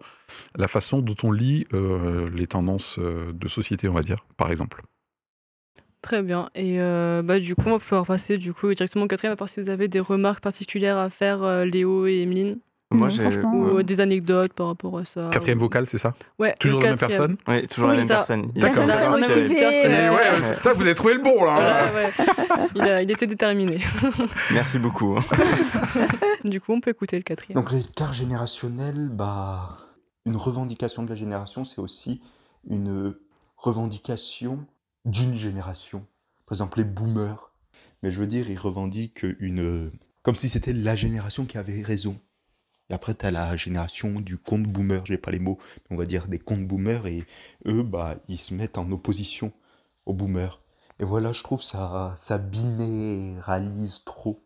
[0.56, 4.50] la façon dont on lit euh, les tendances euh, de société, on va dire, par
[4.50, 4.82] exemple.
[6.02, 6.48] Très bien.
[6.54, 9.48] Et bah, du coup, on va pouvoir passer du coup, directement au quatrième, à part
[9.48, 12.58] si vous avez des remarques particulières à faire, Léo et Emeline,
[12.90, 13.20] Moi, Non, j'ai.
[13.22, 15.28] franchement, ou euh, des anecdotes par rapport à ça.
[15.30, 16.14] Quatrième vocal, c'est ça?
[16.38, 17.36] Ouais, Toujours la même personne?
[17.46, 18.14] Oui, toujours Oui, la même ça.
[18.16, 18.50] personne.
[18.54, 18.86] Il y a D'accord.
[18.86, 20.56] ouais, Ouais.
[20.62, 21.84] ça, vous avez trouvé le bon là.
[21.92, 22.68] Ouais, ouais.
[22.74, 23.78] Il, a- il était déterminé.
[24.52, 25.16] Merci beaucoup.
[25.18, 25.24] hein.
[26.44, 27.60] Du coup, on peut écouter le quatrième.
[27.60, 29.76] Donc l'écart générationnel, bah,
[30.24, 32.22] une revendication de la génération, c'est aussi
[32.70, 33.14] une
[33.56, 34.64] revendication
[35.04, 36.06] d'une génération.
[36.46, 37.52] Par exemple, les boomers.
[38.02, 39.90] Mais je veux dire, ils revendiquent une...
[40.22, 42.16] Comme si c'était la génération qui avait raison.
[42.90, 45.58] Et après, tu as la génération du compte boomer, j'ai pas les mots,
[45.90, 47.24] on va dire des comptes boomers, et
[47.66, 49.52] eux, bah, ils se mettent en opposition
[50.06, 50.60] aux boomers.
[51.00, 54.42] Et voilà, je trouve ça, ça binéralise trop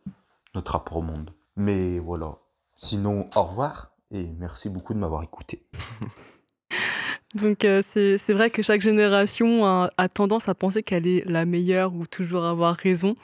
[0.54, 1.32] notre rapport au monde.
[1.56, 2.38] Mais voilà.
[2.76, 5.62] Sinon, au revoir et merci beaucoup de m'avoir écouté.
[7.34, 11.94] Donc euh, c'est vrai que chaque génération a tendance à penser qu'elle est la meilleure
[11.94, 13.16] ou toujours avoir raison.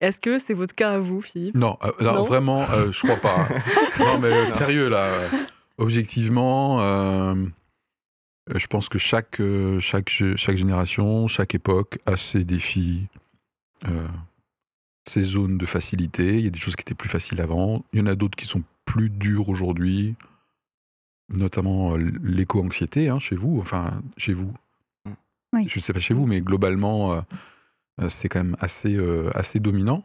[0.00, 1.56] Est-ce que c'est votre cas à vous, Philippe?
[1.56, 2.22] Non, euh, Non?
[2.22, 3.48] vraiment, euh, je crois pas.
[3.98, 5.28] non, mais euh, sérieux, là, euh,
[5.78, 7.34] objectivement, euh,
[8.54, 9.40] je pense que chaque,
[9.80, 13.08] chaque, chaque génération, chaque époque a ses défis,
[13.88, 14.06] euh,
[15.08, 16.38] ses zones de facilité.
[16.38, 17.84] Il y a des choses qui étaient plus faciles avant.
[17.92, 20.14] Il y en a d'autres qui sont plus dures aujourd'hui,
[21.28, 24.52] notamment l'éco-anxiété, hein, chez vous, enfin, chez vous.
[25.54, 25.66] Oui.
[25.68, 27.24] Je ne sais pas chez vous, mais globalement,
[28.08, 30.04] c'est quand même assez, euh, assez dominant.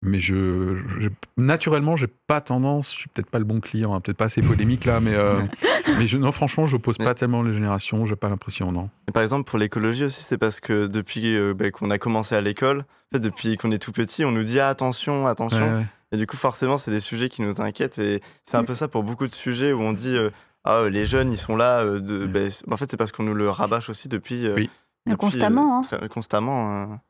[0.00, 4.00] Mais je, je- naturellement, j'ai pas tendance, je suis peut-être pas le bon client, hein,
[4.00, 5.40] peut-être pas assez polémique là, mais, euh,
[5.98, 8.90] mais je, non, franchement, je pose pas tellement les générations, j'ai pas l'impression, non.
[9.08, 12.36] Et par exemple, pour l'écologie aussi, c'est parce que depuis euh, bah, qu'on a commencé
[12.36, 15.66] à l'école, en fait, depuis qu'on est tout petit, on nous dit ah, attention, attention.
[15.66, 15.86] Ouais, ouais.
[16.12, 17.98] Et du coup, forcément, c'est des sujets qui nous inquiètent.
[17.98, 20.30] Et c'est un peu ça pour beaucoup de sujets où on dit euh,
[20.62, 21.80] ah, les jeunes, ils sont là.
[21.80, 22.20] euh, de...
[22.26, 22.48] Ouais.
[22.68, 24.46] bah, en fait, c'est parce qu'on nous le rabâche aussi depuis.
[24.46, 24.70] euh, Oui.
[25.06, 25.98] depuis, Constamment, euh, hein.
[25.98, 27.00] très- constamment.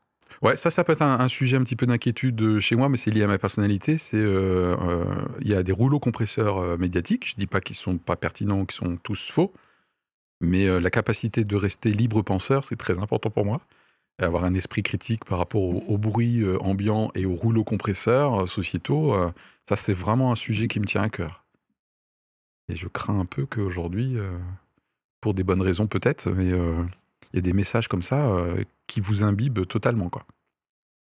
[0.42, 2.96] Ouais, ça, ça peut être un, sujet un petit peu d'inquiétude euh, chez moi, mais
[2.96, 3.98] c'est lié à ma personnalité.
[3.98, 5.04] C'est euh, euh,
[5.40, 7.28] il y a des rouleaux compresseurs médiatiques.
[7.28, 9.52] Je dis pas qu'ils sont pas pertinents, qu'ils sont tous faux,
[10.40, 13.60] mais la capacité de rester libre penseur, c'est très important pour moi.
[14.20, 19.14] Et avoir un esprit critique par rapport au, bruit ambiant et aux rouleaux compresseurs sociétaux,
[19.68, 21.44] ça c'est vraiment un sujet qui me tient à cœur.
[22.68, 24.16] Et je crains un peu qu'aujourd'hui,
[25.20, 26.52] pour des bonnes raisons peut-être, mais
[27.32, 30.24] il y a des messages comme ça euh, qui vous imbibent totalement, quoi.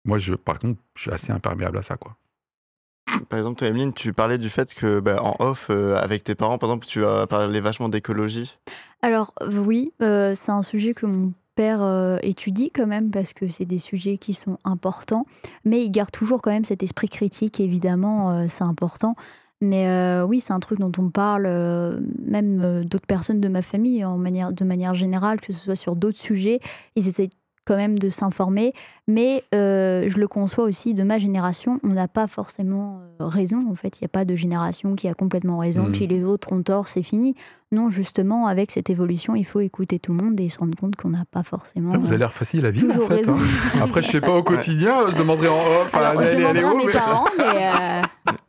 [0.04, 2.16] Moi, je, par contre, je suis assez imperméable à ça, quoi.
[3.28, 6.34] Par exemple, toi, Emeline, tu parlais du fait que bah, en off, euh, avec tes
[6.34, 8.56] parents, par exemple, tu as parlé vachement d'écologie.
[9.02, 13.48] Alors oui, euh, c'est un sujet que mon père euh, étudie quand même parce que
[13.48, 15.26] c'est des sujets qui sont importants,
[15.64, 19.16] mais il garde toujours quand même cet esprit critique, évidemment, euh, c'est important.
[19.62, 23.48] Mais euh, oui, c'est un truc dont on parle, euh, même euh, d'autres personnes de
[23.48, 26.60] ma famille, en manière, de manière générale, que ce soit sur d'autres sujets,
[26.94, 27.30] ils essaient
[27.64, 28.74] quand même de s'informer.
[29.08, 33.66] Mais euh, je le conçois aussi de ma génération, on n'a pas forcément euh, raison.
[33.70, 35.92] En fait, il n'y a pas de génération qui a complètement raison, Mhm.
[35.92, 37.34] puis les autres ont tort, c'est fini.
[37.72, 40.94] Non, justement, avec cette évolution, il faut écouter tout le monde et se rendre compte
[40.96, 41.90] qu'on n'a pas forcément.
[41.98, 43.28] Vous euh, avez l'air facile à vivre, en fait.
[43.28, 43.36] hein.
[43.82, 45.92] Après, je sais pas au quotidien, je demanderai en off.
[45.94, 48.02] à Alors, je à mes mais- parents, mais euh,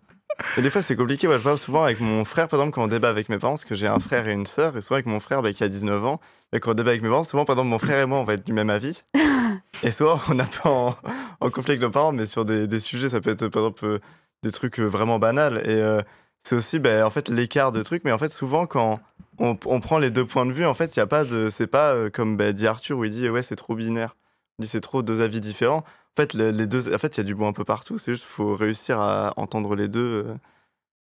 [0.57, 1.27] Et des fois, c'est compliqué.
[1.27, 3.53] Ouais, je vois souvent avec mon frère, par exemple, quand on débat avec mes parents,
[3.53, 5.63] parce que j'ai un frère et une sœur, et souvent avec mon frère bah, qui
[5.63, 6.19] a 19 ans,
[6.53, 8.23] et quand on débat avec mes parents, souvent, par exemple, mon frère et moi, on
[8.23, 9.03] va être du même avis.
[9.83, 10.95] Et souvent, on n'a pas en,
[11.39, 13.85] en conflit avec nos parents, mais sur des, des sujets, ça peut être, par exemple,
[13.85, 13.99] euh,
[14.43, 15.57] des trucs euh, vraiment banals.
[15.65, 16.01] Et euh,
[16.43, 18.03] c'est aussi, bah, en fait, l'écart de trucs.
[18.03, 18.99] Mais en fait, souvent, quand
[19.39, 21.49] on, on prend les deux points de vue, en fait, il y a pas de.
[21.49, 24.15] C'est pas euh, comme bah, dit Arthur, où il dit, ouais, c'est trop binaire.
[24.59, 25.79] Il dit, c'est trop deux avis différents.
[26.17, 27.97] En fait, le- les deux, en fait, il y a du bon un peu partout.
[27.99, 30.25] C'est juste, faut réussir à entendre les deux.
[30.27, 30.33] euh.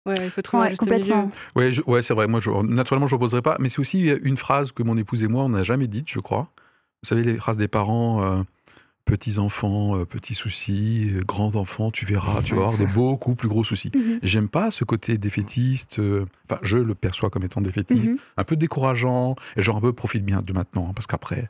[0.06, 1.16] Ouais, il faut trouver un ouais, juste complètement.
[1.22, 1.28] milieu.
[1.56, 2.26] Ouais, je- ouais c'est vrai.
[2.28, 3.56] Moi, je, naturellement, je n'opposerai pas.
[3.58, 6.20] Mais c'est aussi une phrase que mon épouse et moi, on n'a jamais dite, je
[6.20, 6.50] crois.
[7.02, 8.42] Vous savez, les phrases des parents euh,
[9.06, 13.34] petits enfants, euh, petits soucis, euh, grands enfants, tu verras, tu vas avoir des beaucoup
[13.34, 13.90] plus gros soucis.
[13.94, 14.18] Mhm.
[14.22, 15.98] J'aime pas ce côté défaitiste.
[16.00, 18.18] euh, Enfin, je le perçois comme étant défaitiste, Mhm.
[18.36, 21.48] un peu décourageant, et genre un peu profite bien de maintenant, hein, parce qu'après,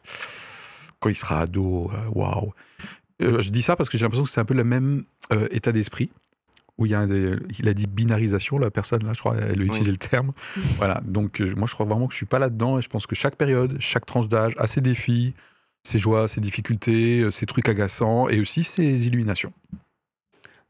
[1.00, 2.52] quand il sera ado, euh, waouh.
[3.22, 5.48] Euh, je dis ça parce que j'ai l'impression que c'est un peu le même euh,
[5.50, 6.10] état d'esprit.
[6.78, 9.36] Où il y a un des- il a dit binarisation, la personne, là, je crois,
[9.36, 10.30] elle a utilisé le terme.
[10.76, 13.16] Voilà, donc moi je crois vraiment que je suis pas là-dedans et je pense que
[13.16, 15.34] chaque période, chaque tranche d'âge a ses défis,
[15.82, 19.52] ses joies, ses difficultés, ses trucs agaçants et aussi ses illuminations.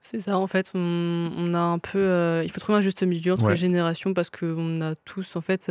[0.00, 1.98] C'est ça, en fait, on, on a un peu.
[1.98, 3.50] euh, il faut trouver un juste milieu entre Ouais.
[3.50, 5.70] les générations parce qu'on a tous, en fait.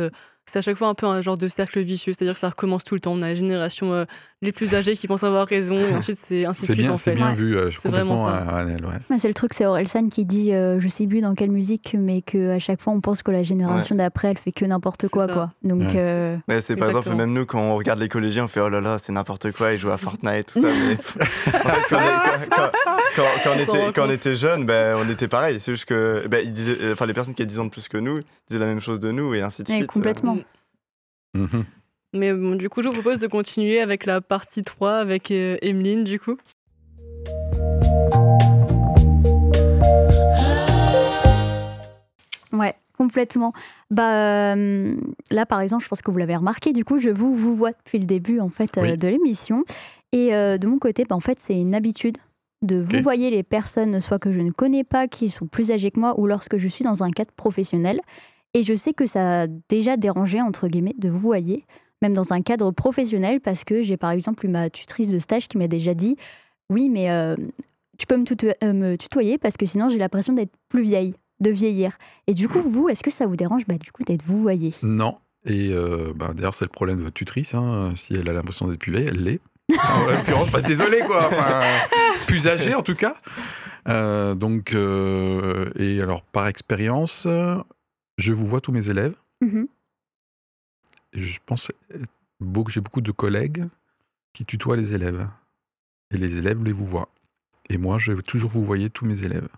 [0.50, 2.84] C'est à chaque fois un peu un genre de cercle vicieux, c'est-à-dire que ça recommence
[2.84, 3.12] tout le temps.
[3.12, 4.04] On a la génération euh,
[4.42, 7.12] les plus âgés qui pensent avoir raison, et ensuite c'est ainsi de bien, en c'est
[7.12, 8.50] bien vu, euh, je suis C'est vraiment complètement ça.
[8.52, 8.92] à, à Annelle, ouais.
[9.10, 11.94] Ouais, c'est le truc, c'est Orelsan qui dit, euh, je sais plus dans quelle musique,
[11.98, 15.08] mais que à chaque fois on pense que la génération d'après elle fait que n'importe
[15.08, 15.32] quoi, ça.
[15.34, 15.50] quoi.
[15.62, 15.92] Donc Ouais.
[15.96, 18.68] euh, Mais c'est par exemple, même nous, quand on regarde les collégiens, on fait oh
[18.68, 20.68] là là, c'est n'importe quoi, ils jouent à Fortnite, tout ça.
[20.68, 20.96] Mais
[21.52, 21.58] quand,
[21.90, 22.00] quand-
[22.50, 22.70] quand-
[23.16, 25.60] quand- quand on était, quand on était jeunes, ben, on était pareil.
[25.60, 27.70] C'est juste que ben, ils disaient, euh, enfin, les personnes qui avaient 10 ans de
[27.70, 28.18] plus que nous
[28.48, 29.90] disaient la même chose de nous et ainsi de ouais, suite.
[29.90, 30.38] complètement.
[31.34, 31.40] Mm.
[31.42, 31.64] Mhm.
[32.14, 35.56] Mais bon, du coup, je vous propose de continuer avec la partie 3 avec euh,
[35.62, 36.36] Emeline, du coup.
[42.52, 43.52] Ouais, complètement.
[43.90, 44.94] Bah euh,
[45.30, 46.72] là, par exemple, je pense que vous l'avez remarqué.
[46.72, 48.98] Du coup, je vous vous vois depuis le début en fait euh, Oui.
[48.98, 49.64] de l'émission.
[50.12, 52.16] Et euh, de mon côté, bah, en fait, c'est une habitude
[52.62, 53.02] de vous Ok.
[53.02, 56.18] voyez les personnes, soit que je ne connais pas, qui sont plus âgées que moi,
[56.18, 58.00] ou lorsque je suis dans un cadre professionnel.
[58.54, 61.64] Et je sais que ça a déjà dérangé entre guillemets de vous voyez,
[62.02, 65.48] même dans un cadre professionnel, parce que j'ai par exemple eu ma tutrice de stage
[65.48, 66.16] qui m'a déjà dit,
[66.70, 67.36] oui, mais euh,
[67.98, 71.14] tu peux me, tuto- euh, me tutoyer parce que sinon j'ai l'impression d'être plus vieille,
[71.40, 71.98] de vieillir.
[72.26, 74.72] Et du coup, vous, est-ce que ça vous dérange bah, du coup d'être vous voyez?
[74.82, 75.16] Non.
[75.44, 77.54] Et euh, bah, d'ailleurs, c'est le problème de votre tutrice.
[77.54, 77.92] hein.
[77.94, 79.40] Si elle a l'impression d'être plus vieille, elle l'est.
[79.76, 81.26] En l'occurrence, bah, désolé quoi.
[81.26, 81.62] Enfin,
[82.26, 83.16] plus âgée en tout cas.
[83.88, 87.26] Euh, donc, euh, et alors par expérience,
[88.18, 89.14] je vous vois tous mes élèves.
[89.40, 89.68] Mhm.
[91.14, 91.70] Et je pense
[92.40, 93.64] beau que j'ai beaucoup de collègues
[94.32, 95.26] qui tutoient les élèves.
[96.10, 97.08] Et les élèves les vous voient.
[97.68, 99.48] Et moi, je vais toujours vous voyer tous mes élèves.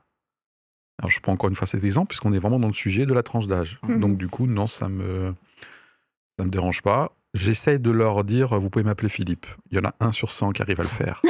[0.99, 3.15] Alors, je prends encore une fois cet exemple, puisqu'on est vraiment dans le sujet de
[3.15, 3.79] la tranche d'âge.
[3.83, 4.01] Mhm.
[4.01, 5.35] Donc, du coup, non, ça me,
[6.39, 7.13] ça me dérange pas.
[7.35, 9.47] J'essaie de leur dire, vous pouvez m'appeler Philippe.
[9.71, 11.23] Il y en a un sur 100 qui arrive à le faire.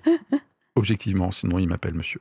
[0.74, 2.20] Objectivement, sinon, il m'appelle monsieur.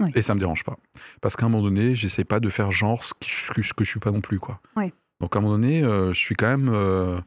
[0.00, 0.10] Oui.
[0.14, 0.78] Et ça me dérange pas.
[1.20, 3.90] Parce qu'à un moment donné, j'essaie pas de faire genre ce que je, que je
[3.90, 4.38] suis pas non plus.
[4.38, 4.60] Quoi.
[4.76, 4.92] Oui.
[5.20, 7.20] Donc à un moment donné, euh, je suis quand même euh,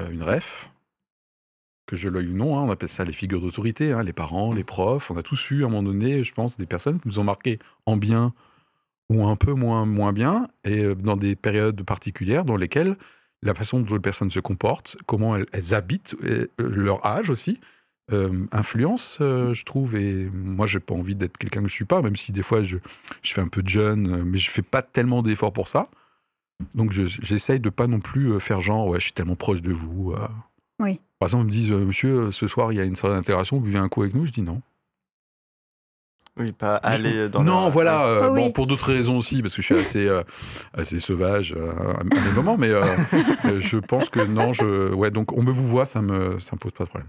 [0.00, 0.70] euh, une ref,
[1.86, 4.52] que je l'euille ou non, hein, on appelle ça les figures d'autorité, hein, les parents,
[4.52, 7.08] les profs, on a tous eu à un moment donné, je pense, des personnes qui
[7.08, 8.32] nous ont marqué en bien
[9.08, 12.96] ou un peu moins, moins bien, et dans des périodes particulières dans lesquelles
[13.42, 17.30] la façon dont les personnes se comportent, comment elles, elles habitent, et, euh, leur âge
[17.30, 17.58] aussi,
[18.12, 19.94] euh, influence, euh, je trouve.
[19.96, 22.62] Et moi, j'ai pas envie d'être quelqu'un que je suis pas, même si des fois
[22.62, 22.76] je,
[23.22, 25.88] je fais un peu de jeune, mais je fais pas tellement d'efforts pour ça.
[26.74, 29.72] Donc je- j'essaye de pas non plus faire genre, ouais, je suis tellement proche de
[29.72, 30.12] vous.
[30.12, 30.28] euh.
[30.80, 31.00] Oui.
[31.18, 33.62] Par exemple, ils me disent, monsieur, ce soir, il y a une soirée d'intégration, vous
[33.64, 34.60] buvez un coup avec nous Je dis non.
[36.40, 38.04] Oui, pas aller dans non, leur- voilà.
[38.06, 38.40] euh, Oh oui.
[38.44, 40.22] Bon, pour d'autres raisons aussi, parce que je suis assez, euh,
[40.74, 42.70] assez sauvage euh, à mes moments, mais
[43.58, 46.58] je pense que non, je, ouais, donc on me vous voit, ça me, ça me
[46.58, 47.08] pose pas de problème.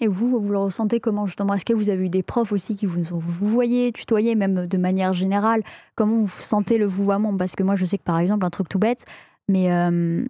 [0.00, 1.54] Et vous, vous le ressentez comment justement?
[1.54, 4.66] Est-ce que vous avez eu des profs aussi qui vous ont vous voyez, tutoyé, même
[4.66, 5.62] de manière générale?
[5.96, 7.36] Comment vous sentez le vouvoiement?
[7.36, 9.04] Parce que moi, je sais que par exemple, un truc tout bête,
[9.48, 10.24] mais euh,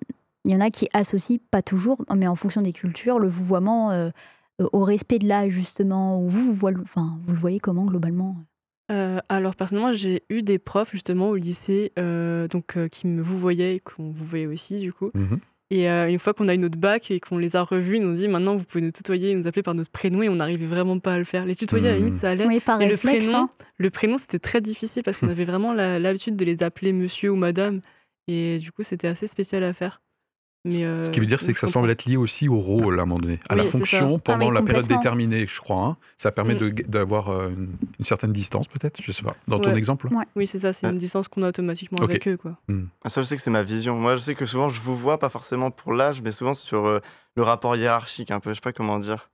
[0.47, 3.91] il y en a qui associent, pas toujours, mais en fonction des cultures, le vouvoiement
[4.73, 6.21] au respect de l'âge justement.
[6.23, 8.37] Ou vous, vous, voyez, enfin, vous le voyez comment globalement?
[8.91, 13.21] Euh, alors personnellement, j'ai eu des profs justement au lycée, euh, donc euh, qui me
[13.21, 15.11] vous voyaient et qu'on vous voyait aussi du coup.
[15.15, 15.39] Mhm.
[15.71, 18.03] Et euh, une fois qu'on a eu notre bac et qu'on les a revus, ils
[18.03, 20.31] nous ont dit maintenant vous pouvez nous tutoyer, et nous appeler par notre prénom et
[20.31, 21.45] on n'arrivait vraiment pas à le faire.
[21.45, 22.05] Les tutoyer à la Mhm.
[22.07, 22.47] limite ça allait.
[22.47, 23.27] Oui, par Et le réflexe.
[23.27, 23.51] prénom, hein.
[23.77, 27.37] le prénom c'était très difficile parce qu'on avait vraiment l'habitude de les appeler monsieur ou
[27.37, 27.83] madame
[28.29, 30.01] et du coup c'était assez spécial à faire.
[30.65, 32.99] Mais, euh, Ce qui veut dire, c'est que ça semble être lié aussi au rôle
[32.99, 33.71] à un moment donné, à Oui, la ça.
[33.71, 35.85] fonction Ah, pendant mais la période déterminée, je crois.
[35.85, 35.97] hein.
[36.17, 36.73] Ça permet Mm.
[36.89, 39.35] d'avoir euh, une, une certaine distance, peut-être, je sais pas.
[39.47, 39.79] Dans ton Ouais.
[39.79, 40.93] exemple Oui c'est ça, c'est Ouais.
[40.93, 42.57] une distance qu'on a automatiquement avec eux quoi.
[43.07, 43.97] Ça, je sais que c'est ma vision.
[43.97, 46.87] Moi, je sais que souvent, je vous vois, pas forcément pour l'âge, mais souvent sur
[46.87, 46.99] euh,
[47.37, 48.51] le rapport hiérarchique, un peu.
[48.51, 49.31] Je sais pas comment dire.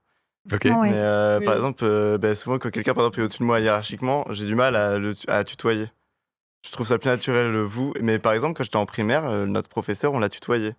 [0.53, 0.67] Ok.
[0.67, 0.89] Ah ouais.
[0.91, 1.45] Mais euh, Oui.
[1.45, 4.45] par exemple, euh, ben, souvent, quand quelqu'un, par exemple, est au-dessus de moi hiérarchiquement, j'ai
[4.45, 5.87] du mal à, le, à tutoyer.
[6.67, 7.93] Je trouve ça plus naturel, le vous.
[8.01, 10.75] Mais par exemple, quand j'étais en primaire, euh, notre professeur, on l'a tutoyé.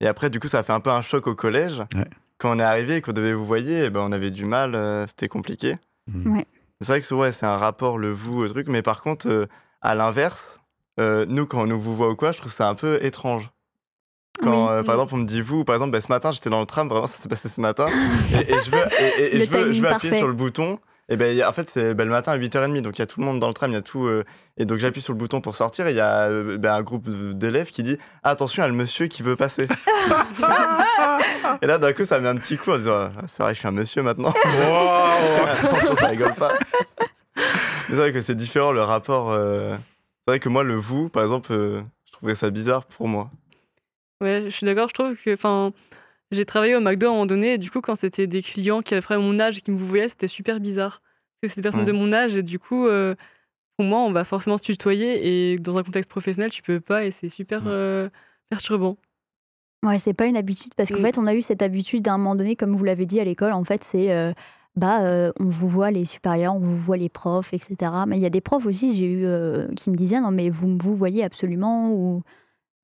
[0.00, 1.80] Et après, du coup, ça a fait un peu un choc au collège.
[1.94, 2.04] Ouais.
[2.38, 4.74] Quand on est arrivé et qu'on devait vous voyer, eh ben, on avait du mal,
[4.76, 5.76] euh, c'était compliqué.
[6.06, 6.36] Mm.
[6.36, 6.46] Ouais.
[6.80, 8.68] C'est vrai que ouais, c'est un rapport, le vous, le truc.
[8.68, 9.46] Mais par contre, euh,
[9.82, 10.60] à l'inverse,
[11.00, 13.50] euh, nous, quand on nous vous voit ou quoi, je trouve ça un peu étrange.
[14.40, 14.72] Quand, Oui.
[14.72, 16.66] euh, par exemple, on me dit vous, par exemple, ben, ce matin, j'étais dans le
[16.66, 17.86] tram, vraiment, ça s'est passé ce matin,
[18.32, 20.16] et, et je veux, et, et- et Le je veux, je veux appuyer parfait.
[20.18, 20.78] sur le bouton.
[21.10, 23.02] Et ben, y a- en fait, c'est ben, le matin à 8h30, donc il y
[23.02, 24.04] a tout le monde dans le tram, il y a tout.
[24.06, 24.24] euh,
[24.58, 26.82] et donc j'appuie sur le bouton pour sortir, et il y a euh, ben, un
[26.82, 29.66] groupe d'élèves qui dit Attention, il y a le monsieur qui veut passer.
[31.62, 33.58] et là, d'un coup, ça met un petit coup en disant Ah, C'est vrai, je
[33.60, 34.32] suis un monsieur maintenant.
[35.62, 36.52] Attention, ça rigole pas.
[37.88, 39.30] C'est vrai que c'est différent le rapport.
[39.30, 39.76] euh,
[40.26, 43.30] C'est vrai que moi, le vous, par exemple, euh, je trouverais ça bizarre pour moi.
[44.20, 44.88] Ouais, je suis d'accord.
[44.88, 45.72] Je trouve que, enfin,
[46.30, 48.80] j'ai travaillé au McDo à un moment donné, et du coup, quand c'était des clients
[48.80, 51.00] qui avaient mon âge et qui me voyaient, c'était super bizarre.
[51.40, 51.86] Parce que c'est des personnes Ouais.
[51.86, 53.14] de mon âge, et du coup, euh,
[53.76, 57.04] pour moi, on va forcément se tutoyer, et dans un contexte professionnel, tu peux pas,
[57.04, 57.70] et c'est super Ouais.
[57.70, 58.08] euh,
[58.50, 58.96] perturbant.
[59.84, 61.02] Ouais, c'est pas une habitude parce qu'en Mm.
[61.02, 63.24] fait, on a eu cette habitude à un moment donné, comme vous l'avez dit à
[63.24, 64.32] l'école, en fait, c'est euh,
[64.74, 67.76] bah euh, on vous voit les supérieurs, on vous voit les profs, etc.
[68.08, 70.50] Mais il y a des profs aussi, j'ai eu euh, qui me disaient non mais
[70.50, 72.22] vous vous voyez absolument ou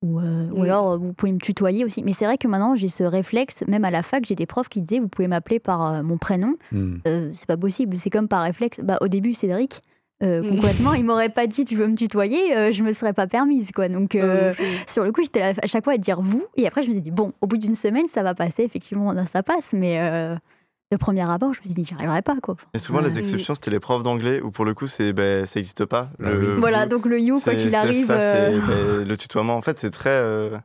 [0.05, 0.63] ou, euh, ou Mm.
[0.63, 2.03] alors euh, vous pouvez me tutoyer aussi.
[2.03, 4.69] Mais c'est vrai que maintenant j'ai ce réflexe, même à la fac, j'ai des profs
[4.69, 6.55] qui disaient vous pouvez m'appeler par euh, mon prénom.
[6.71, 6.95] Mm.
[7.07, 8.79] Euh, c'est pas possible, c'est comme par réflexe.
[8.83, 9.81] Bah au début Cédric.
[10.23, 10.49] Euh, Mm.
[10.55, 13.71] concrètement, il m'aurait pas dit tu veux me tutoyer, euh, je me serais pas permise
[13.73, 13.89] quoi.
[13.89, 14.53] Donc euh,
[14.87, 16.45] sur le coup, j'étais à chaque fois à dire vous.
[16.55, 18.63] Et après, je me suis dit, bon, au bout d'une semaine, ça va passer.
[18.63, 19.69] Effectivement, ça passe.
[19.73, 19.99] Mais
[20.91, 22.35] le premier rapport, je me suis dit, j'y arriverai pas.
[22.41, 22.55] Quoi.
[22.73, 23.09] Et souvent, Ouais.
[23.09, 26.09] les exceptions, c'était les profs d'anglais, où pour le coup, c'est, ben, ça n'existe pas.
[26.23, 26.45] Ah Le oui.
[26.53, 28.07] vous, Voilà, donc le you, quoi qu'il arrive.
[28.07, 28.59] ça, euh,
[28.99, 30.57] ben, le tutoiement, en fait, c'est très euh,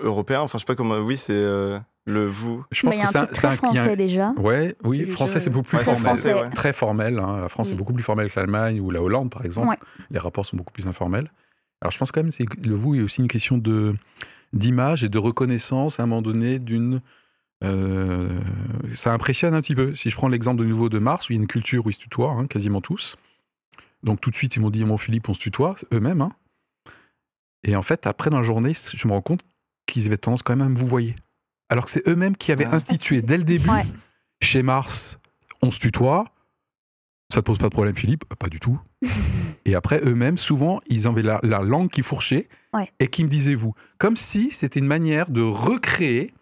[0.00, 0.40] européen.
[0.40, 0.98] Enfin, je sais pas comment.
[0.98, 2.64] Oui, c'est euh, le vous.
[2.70, 4.32] Je bah, pense Il y a que un c'est très un- français déjà.
[4.36, 6.02] Ouais, oui, français c'est beaucoup plus Ouais, formel.
[6.04, 6.50] français, ouais.
[6.50, 7.18] Très formel.
[7.18, 7.40] hein.
[7.40, 7.78] La France est Mm.
[7.78, 9.68] beaucoup plus formelle que l'Allemagne ou la Hollande, par exemple.
[9.68, 9.78] Ouais.
[10.10, 11.30] Les rapports sont beaucoup plus informels.
[11.82, 13.94] Alors je pense quand même que le vous est aussi une question de
[14.52, 17.00] d'image et de reconnaissance à un moment donné d'une.
[17.64, 18.38] Euh,
[18.94, 19.94] ça impressionne un petit peu.
[19.94, 21.90] Si je prends l'exemple de nouveau de Mars, où il y a une culture où
[21.90, 23.16] ils se tutoient, hein, quasiment tous.
[24.02, 26.20] Donc tout de suite, ils m'ont dit, mon Philippe, on se tutoie, eux-mêmes.
[26.20, 26.32] hein.
[27.64, 29.40] Et en fait, après, dans la journée, je me rends compte
[29.86, 31.14] qu'ils avaient tendance quand même à me vous voyer.
[31.68, 32.74] Alors que c'est eux-mêmes qui avaient Ouais.
[32.74, 33.86] institué dès le début, Ouais.
[34.40, 35.18] chez Mars,
[35.62, 36.24] on se tutoie.
[37.32, 38.78] Ça te pose pas de problème, Philippe Euh, Pas du tout.
[39.64, 42.92] et après, eux-mêmes, souvent, ils avaient la, la langue qui fourchait Ouais.
[43.00, 43.74] et qui me disaient vous.
[43.98, 46.32] Comme si c'était une manière de recréer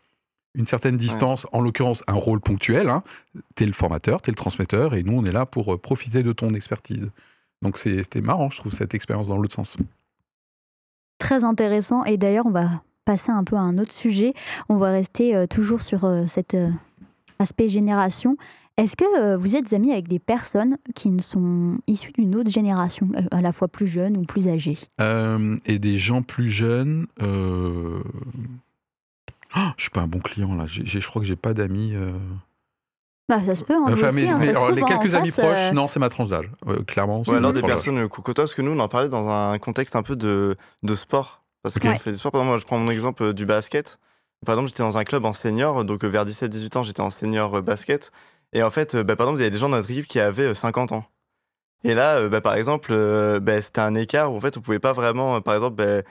[0.55, 2.89] une certaine distance, en l'occurrence un rôle ponctuel.
[2.89, 3.03] Hein.
[3.55, 6.33] T'es le formateur, t'es le transmetteur, et nous, on est là pour euh, profiter de
[6.33, 7.11] ton expertise.
[7.63, 9.77] Donc c'est- c'était marrant, je trouve, cette expérience dans l'autre sens.
[11.19, 12.05] Très intéressant.
[12.05, 14.35] Et d'ailleurs, on va passer un peu à un autre sujet.
[14.69, 16.71] On va rester euh, toujours sur euh, cet euh,
[17.39, 18.37] aspect génération.
[18.77, 23.09] Est-ce que vous êtes amis avec des personnes qui ne sont issues d'une autre génération,
[23.31, 27.07] à la fois plus jeune ou plus âgée Euh, et des gens plus jeunes.
[29.57, 30.65] Oh, je suis pas un bon client là.
[30.67, 31.93] J'ai- je crois que j'ai pas d'amis.
[31.95, 32.13] euh.
[33.29, 34.83] Bah, ça se peut, hein, Enfin, aussi, mais- hein, mais ça se alors, trouve, les
[34.83, 36.51] hein, en quelques amis face, proches, euh, non, c'est ma tranche d'âge.
[36.69, 37.21] Euh, clairement.
[37.21, 39.97] Ou c'est alors des personnes côtoie, parce que nous, on en parlait dans un contexte
[39.97, 41.43] un peu de, de sport.
[41.63, 41.83] Parce Ok.
[41.83, 41.99] qu'on Ouais.
[41.99, 42.33] fait du sport.
[42.33, 43.99] Par exemple, moi, je prends mon exemple euh, du basket.
[44.45, 47.63] Par exemple, j'étais dans un club en senior, donc vers 17-18 ans, j'étais en senior
[47.63, 48.13] basket.
[48.53, 50.21] Et en fait, bah, par exemple, il y avait des gens dans notre équipe qui
[50.21, 51.07] avaient euh, 50 ans.
[51.83, 52.93] Et là, bah, par exemple,
[53.41, 56.03] bah, c'était un écart où en fait, on pouvait pas vraiment, par exemple, bah,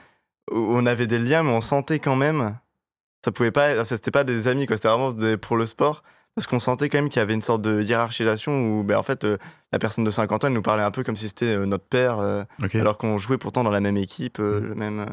[0.50, 2.56] on avait des liens, mais on sentait quand même.
[3.24, 4.76] Ça pouvait pas, enfin, c'était pas des amis, quoi.
[4.76, 6.02] C'était vraiment des- pour le sport.
[6.34, 9.02] Parce qu'on sentait quand même qu'il y avait une sorte de hiérarchisation où, bah, en
[9.04, 9.38] fait, euh,
[9.72, 11.84] la personne de 50 ans, elle nous parlait un peu comme si c'était euh, notre
[11.84, 12.42] père, euh,
[12.74, 14.64] alors qu'on jouait pourtant dans la même équipe, euh, Mm.
[14.64, 15.06] le même.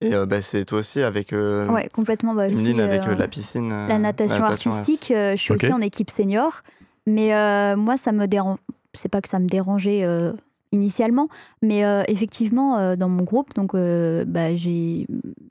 [0.00, 2.34] et euh, bah, c'est toi aussi avec euh, Ouais, complètement.
[2.34, 3.72] Bah, une aussi, ligne avec la piscine.
[3.72, 6.62] euh, la natation artistique, euh, je suis aussi en équipe senior.
[7.06, 8.58] Mais euh, moi, ça me dérange.
[8.94, 10.32] C'est pas que ça me dérangeait euh,
[10.72, 11.28] initialement,
[11.62, 15.06] mais euh, effectivement, euh, dans mon groupe, donc euh, bah, j'ai,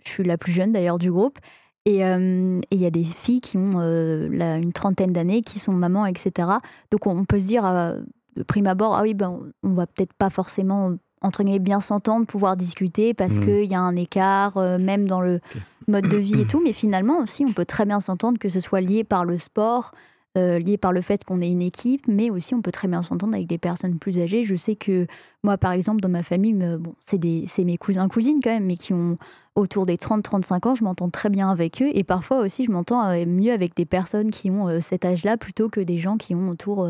[0.05, 1.39] je suis la plus jeune d'ailleurs du groupe.
[1.86, 5.59] Et euh, et il y a des filles qui ont euh, une trentaine d'années, qui
[5.59, 6.47] sont mamans, etc.
[6.91, 7.99] Donc on peut se dire euh,
[8.36, 12.25] de prime abord, ah oui, ben, on va peut-être pas forcément entre guillemets bien s'entendre,
[12.25, 13.43] pouvoir discuter parce Mhm.
[13.43, 15.39] qu'il y a un écart, même dans le
[15.88, 16.61] mode de vie et tout.
[16.61, 19.91] Mais finalement aussi, on peut très bien s'entendre que ce soit lié par le sport,
[20.36, 23.03] euh, lié par le fait qu'on est une équipe, mais aussi on peut très bien
[23.03, 24.43] s'entendre avec des personnes plus âgées.
[24.43, 25.05] Je sais que
[25.43, 28.93] moi, par exemple, dans ma famille, bon, c'est mes cousins, cousines quand même, mais qui
[28.93, 29.17] ont
[29.55, 31.89] autour des 30-35 ans, je m'entends très bien avec eux.
[31.93, 35.38] Et parfois aussi, je m'entends euh, mieux avec des personnes qui ont euh, cet âge-là
[35.38, 36.89] plutôt que des gens qui ont autour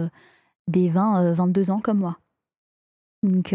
[0.68, 2.18] des 20-22 ans comme moi.
[3.24, 3.54] Donc.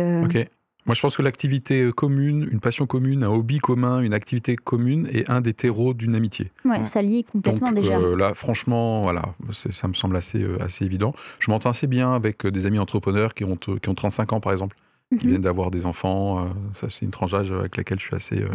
[0.88, 4.56] Moi, je pense que l'activité euh, commune, une passion commune, un hobby commun, une activité
[4.56, 6.50] commune est un des terreaux d'une amitié.
[6.64, 7.96] ouais, ça lie complètement Donc déjà.
[7.98, 11.14] euh, là, franchement, voilà, ça me semble assez, euh, assez évident.
[11.38, 14.50] Je m'entends assez bien avec des amis entrepreneurs qui ont, qui ont 35 ans, par
[14.52, 14.74] exemple,
[15.10, 15.30] qui Mhm.
[15.30, 16.44] viennent d'avoir des enfants.
[16.46, 18.48] euh, ça, c'est une tranche d'âge avec laquelle je suis assez, euh,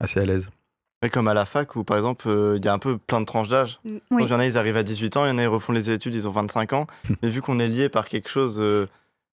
[0.00, 0.48] assez à l'aise.
[1.02, 3.20] Et comme à la fac où, par exemple, euh, il y a un peu plein
[3.20, 3.80] de tranches d'âge.
[3.84, 4.00] Oui.
[4.10, 5.46] Donc, Il y en a, ils arrivent à 18 ans, il y en a, ils
[5.46, 6.86] refont les études, ils ont 25 ans.
[7.22, 8.86] Mais vu qu'on est lié par quelque chose euh,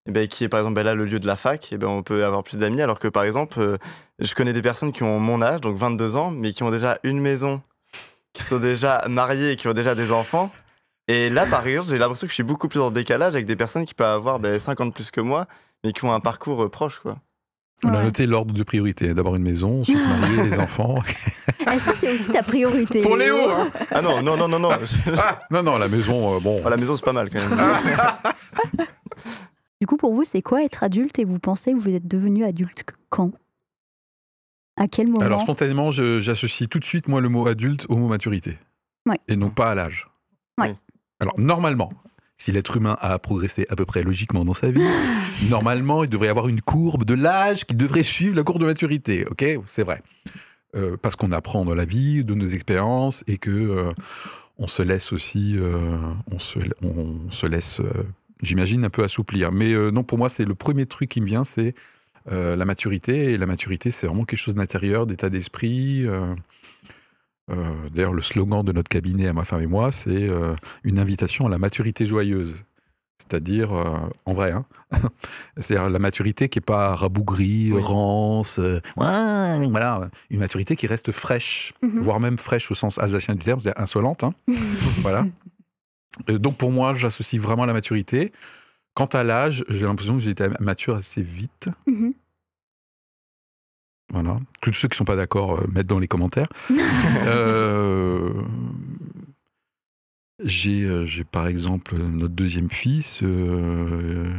[0.08, 1.88] eh ben, qui est, par exemple, ben là, le lieu de la fac, eh ben,
[1.88, 2.82] on peut avoir plus d'amis.
[2.82, 3.78] Alors que, par exemple, euh,
[4.20, 6.97] je connais des personnes qui ont mon âge, donc 22 ans, mais qui ont déjà
[7.03, 7.62] une maison,
[8.34, 10.49] qui sont déjà mariées et qui ont déjà des enfants.
[11.10, 13.55] Et là, par exemple, j'ai l'impression que je suis beaucoup plus en décalage avec des
[13.55, 15.45] personnes qui peuvent avoir ben, 50 plus que moi,
[15.84, 17.18] mais qui ont un parcours euh, proche, quoi.
[17.84, 19.14] On a noté l'ordre de priorité.
[19.14, 20.99] D'abord une maison, ensuite marier, les enfants.
[21.60, 24.70] Est-ce que c'est aussi ta priorité Pour Léo, hein Ah non, non, non, non, non.
[25.16, 26.60] Ah, Non, non, la maison, euh, bon.
[26.66, 27.60] Oh, la maison, c'est pas mal quand même.
[29.80, 32.43] Du coup, pour vous, c'est quoi être adulte et vous pensez que vous êtes devenu
[32.43, 33.32] adulte quand?
[34.75, 35.25] À quel moment?
[35.25, 38.57] Alors spontanément, j'associe tout de suite moi le mot adulte au mot maturité.
[39.07, 39.19] Ouais.
[39.28, 40.07] Et non pas à l'âge.
[40.59, 40.75] Ouais.
[41.19, 41.91] Alors normalement,
[42.38, 44.88] si l'être humain a progressé à peu près logiquement dans sa vie,
[45.49, 48.65] normalement il devrait y avoir une courbe de l'âge qui devrait suivre la courbe de
[48.65, 49.25] maturité.
[49.25, 50.01] Ok, c'est vrai.
[50.75, 53.89] Euh, parce qu'on apprend dans la vie, de nos expériences, et que euh,
[54.57, 55.97] on se laisse aussi, euh,
[56.30, 57.82] on, se, on se laisse,
[58.41, 59.51] j'imagine, un peu assouplir.
[59.51, 61.73] Mais euh, non, pour moi, c'est le premier truc qui me vient, c'est
[62.31, 63.31] euh, la maturité.
[63.33, 66.05] Et la maturité, c'est vraiment quelque chose d'intérieur, d'état d'esprit.
[66.05, 66.33] euh,
[67.93, 70.29] D'ailleurs, le slogan de notre cabinet à ma femme et moi, c'est
[70.83, 72.63] une invitation à la maturité joyeuse.
[73.19, 73.71] C'est-à-dire,
[74.25, 74.65] en vrai, hein,
[75.57, 77.81] c'est-à-dire la maturité qui n'est pas rabougrie, Oui.
[77.81, 82.01] rance, ouais, voilà, une maturité qui reste fraîche, Mhm.
[82.01, 84.23] voire même fraîche au sens alsacien du terme, c'est-à-dire insolente.
[84.25, 84.33] hein.
[85.01, 85.25] voilà.
[86.30, 88.32] Euh, donc pour moi, j'associe vraiment la maturité.
[88.93, 91.68] Quant à l'âge, j'ai l'impression que j'ai été mature assez vite.
[91.86, 92.13] Mhm.
[94.09, 94.38] Voilà.
[94.61, 96.47] Tous ceux qui ne sont pas d'accord, euh, mettent dans les commentaires.
[97.26, 98.32] Euh,
[100.43, 104.32] j'ai, euh, j'ai par exemple notre deuxième fils euh,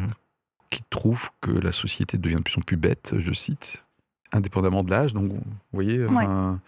[0.71, 3.85] qui trouve que la société devient de plus en plus bête, je cite,
[4.33, 5.13] indépendamment de l'âge.
[5.13, 6.61] Donc, vous voyez, enfin,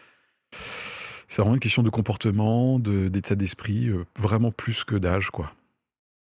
[1.31, 5.53] c'est vraiment une question de comportement, de, d'état d'esprit, euh, vraiment plus que d'âge, quoi.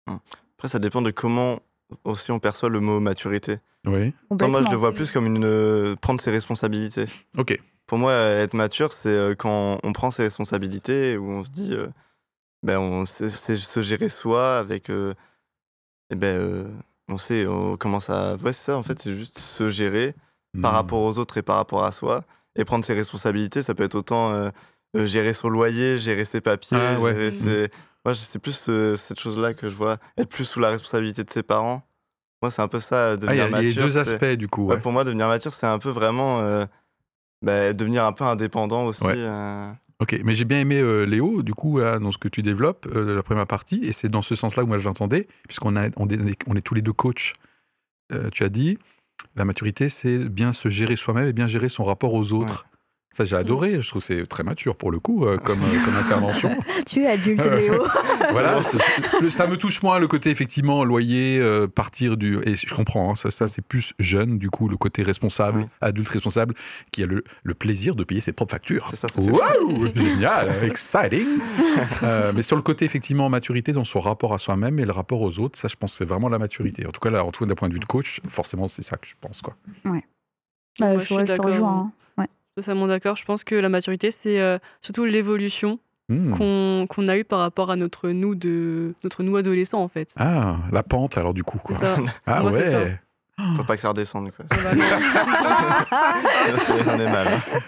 [0.08, 1.60] Après, ça dépend de comment
[2.04, 3.58] aussi on perçoit le mot maturité.
[3.88, 4.14] Oui.
[4.30, 7.06] Enfin, moi, je le vois plus comme une euh, prendre ses responsabilités.
[7.38, 7.60] Ok.
[7.88, 11.74] Pour moi, être mature, c'est euh, quand on prend ses responsabilités, où on se dit,
[11.74, 11.88] euh,
[12.62, 15.16] ben, on sait, se gérer soi avec, euh,
[16.12, 16.64] et ben, euh,
[17.08, 18.78] on sait, on commence à, ouais, c'est ça.
[18.78, 20.14] En fait, c'est juste se gérer
[20.62, 20.76] par Hmm.
[20.76, 22.24] rapport aux autres et par rapport à soi,
[22.56, 23.64] et prendre ses responsabilités.
[23.64, 24.50] Ça peut être autant
[24.96, 27.14] euh, euh, gérer son loyer, gérer ses papiers, Ah, ouais.
[27.14, 27.70] gérer ses-
[28.06, 31.30] Moi, c'est plus euh, cette chose-là que je vois, être plus sous la responsabilité de
[31.30, 31.84] ses parents.
[32.42, 33.84] Moi, c'est un peu ça, Ah, il y devenir a, il y a mature.
[33.86, 34.66] deux aspects, du coup.
[34.68, 34.82] Ouais, ouais.
[34.82, 36.66] pour moi, devenir mature, c'est un peu vraiment euh,
[37.42, 39.04] bah, devenir un peu indépendant aussi.
[39.06, 39.70] Euh.
[40.02, 42.88] Ok, mais j'ai bien aimé euh, Léo, du coup, là, dans ce que tu développes,
[42.96, 45.90] euh, la première partie, et c'est dans ce sens-là où moi je l'entendais, puisqu'on a,
[45.98, 46.18] on est,
[46.48, 47.34] on est tous les deux coachs.
[48.14, 48.78] Euh, tu as dit,
[49.36, 52.66] la maturité, c'est bien se gérer soi-même et bien gérer son rapport aux autres.
[53.12, 53.82] Ça, j'ai adoré.
[53.82, 56.56] Je trouve que c'est très mature pour le coup, euh, comme, euh, comme intervention.
[56.86, 57.84] Tu es adulte, Léo.
[58.32, 58.62] voilà,
[59.30, 62.40] ça me touche moins le côté effectivement loyer, euh, partir du.
[62.46, 65.66] Et je comprends, hein, ça, ça c'est plus jeune, du coup, le côté responsable, Oui.
[65.82, 66.54] adulte responsable,
[66.92, 68.88] qui a le, le plaisir de payer ses propres factures.
[68.92, 71.28] C'est ça, ça Waouh Génial, exciting
[72.04, 75.22] Euh, Mais sur le côté effectivement maturité dans son rapport à soi-même et le rapport
[75.22, 76.86] aux autres, ça je pense que c'est vraiment la maturité.
[76.86, 78.82] En tout cas, là, en tout cas d'un point de vue de coach, forcément c'est
[78.84, 79.42] ça que je pense.
[79.42, 79.56] quoi.
[79.84, 79.92] Bah,
[80.80, 81.88] Moi, je, je suis ouais, d'accord.
[82.60, 82.64] Ouais.
[82.64, 83.16] Totalement d'accord.
[83.16, 85.80] Je pense que la maturité, c'est euh, surtout l'évolution
[86.12, 86.34] Hmm.
[86.88, 90.12] qu'on a eue par rapport à notre nous de notre nous adolescent en fait.
[90.18, 91.60] Ah, la pente alors du coup.
[91.60, 91.76] Quoi.
[91.76, 91.96] ça.
[92.26, 92.80] Ah Moi, c'est ça.
[92.80, 93.00] ouais.
[93.56, 94.32] Faut pas que ça redescende.
[94.36, 94.46] Quoi.
[96.86, 97.28] J'en ai mal.
[97.28, 97.60] hein.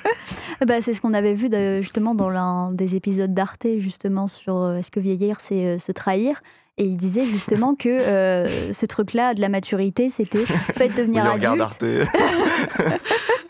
[0.65, 4.57] Bah, c'est ce qu'on avait vu de- justement dans l'un des épisodes d'Arte, justement, sur
[4.57, 6.41] euh, est-ce que vieillir, c'est euh, se trahir?
[6.79, 10.95] Et il disait justement que euh, ce truc-là de la maturité, c'était le fait de
[10.95, 11.61] devenir Oui, adulte.
[11.61, 11.83] Arte.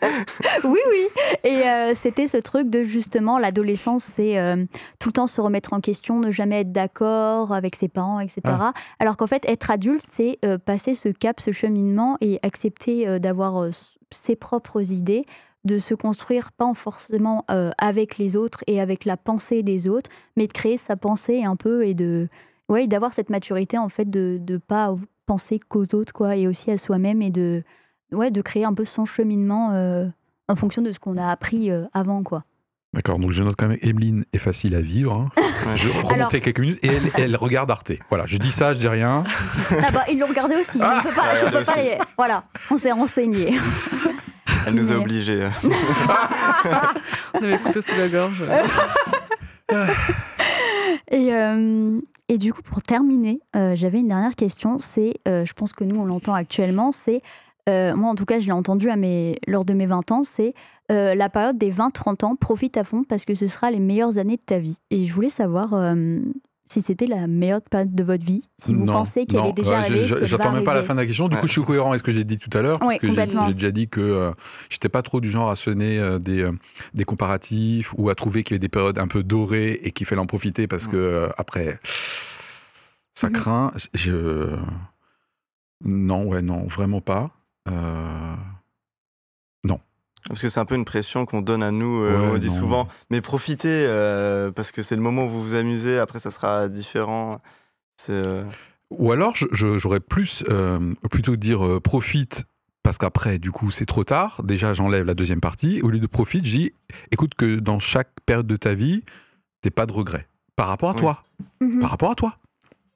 [0.64, 1.08] Oui, oui.
[1.44, 4.64] Et euh, c'était ce truc de justement l'adolescence, c'est euh,
[4.98, 8.40] tout le temps se remettre en question, ne jamais être d'accord avec ses parents, etc.
[8.46, 8.72] Ah.
[8.98, 13.68] Alors qu'en fait, être adulte, c'est euh, passer ce cap, ce cheminement et accepter d'avoir
[14.10, 15.24] ses propres idées,
[15.64, 17.44] de se construire pas en forcément
[17.78, 21.56] avec les autres et avec la pensée des autres, mais de créer sa pensée un
[21.56, 22.28] peu et de
[22.68, 24.94] ouais, d'avoir cette maturité en fait de ne pas
[25.26, 27.62] penser qu'aux autres quoi et aussi à soi-même et de
[28.12, 30.06] ouais, de créer un peu son cheminement euh,
[30.48, 32.44] en fonction de ce qu'on a appris euh, avant, quoi.
[32.94, 35.14] D'accord, donc je note quand même Emeline est facile à vivre.
[35.16, 35.28] hein.
[35.76, 37.92] Je remontais Alors- quelques minutes et elle, elle regarde Arte.
[38.10, 39.24] Voilà, je dis ça, je dis rien.
[39.70, 40.78] Ah bah, ils l'ont regardé aussi.
[40.78, 41.96] Ah on peut pas, je peux pas les...
[42.18, 43.54] Voilà, on s'est renseigné.
[44.66, 45.48] Elle nous a obligés.
[47.34, 48.44] On avait le couteau sous la gorge.
[51.10, 54.78] Et, euh, et du coup, pour terminer, euh, j'avais une dernière question.
[54.78, 57.22] C'est, euh, je pense que nous, on l'entend actuellement, c'est,
[57.68, 60.24] euh, moi en tout cas, je l'ai entendu à mes, lors de mes 20 ans,
[60.24, 60.54] c'est
[60.90, 64.18] euh, la période des 20-30 ans, profite à fond parce que ce sera les meilleures
[64.18, 64.78] années de ta vie.
[64.90, 66.18] Et je voulais savoir euh,
[66.66, 69.70] si c'était la meilleure période de votre vie, si vous Non, pensez qu'elle est déjà
[69.70, 70.04] ouais, arrivée.
[70.04, 71.28] je- va même pas la fin de la question.
[71.28, 72.78] Du coup, je suis cohérent avec ce que j'ai dit tout à l'heure.
[72.80, 74.32] Ouais, parce que j'ai- déjà dit que euh,
[74.70, 76.52] j'étais pas trop du genre à sonner euh, des, euh,
[76.94, 80.06] des comparatifs ou à trouver qu'il y avait des périodes un peu dorées et qu'il
[80.06, 81.78] fallait en profiter parce que euh, après,
[83.14, 83.32] ça Mhm.
[83.34, 83.72] craint.
[83.94, 84.48] Je...
[85.84, 87.30] Non, ouais, non, vraiment pas.
[87.68, 88.34] Euh,
[90.28, 92.02] Parce que c'est un peu une pression qu'on donne à nous.
[92.04, 92.54] euh, Ouais, on dit non.
[92.54, 95.98] souvent, mais profitez euh, parce que c'est le moment où vous vous amusez.
[95.98, 97.40] Après, ça sera différent.
[98.08, 98.44] Euh,
[98.90, 102.44] Ou alors, j'aurais plus, euh, plutôt dire euh, profite,
[102.84, 104.42] parce qu'après, du coup, c'est trop tard.
[104.44, 105.80] Déjà, j'enlève la deuxième partie.
[105.82, 106.72] Au lieu de profite, je dis
[107.10, 109.02] écoute, que dans chaque période de ta vie,
[109.60, 110.28] t'es pas de regrets.
[110.54, 111.00] Par rapport à Oui.
[111.00, 111.24] toi.
[111.60, 111.80] Mhm.
[111.80, 112.36] Par rapport à toi.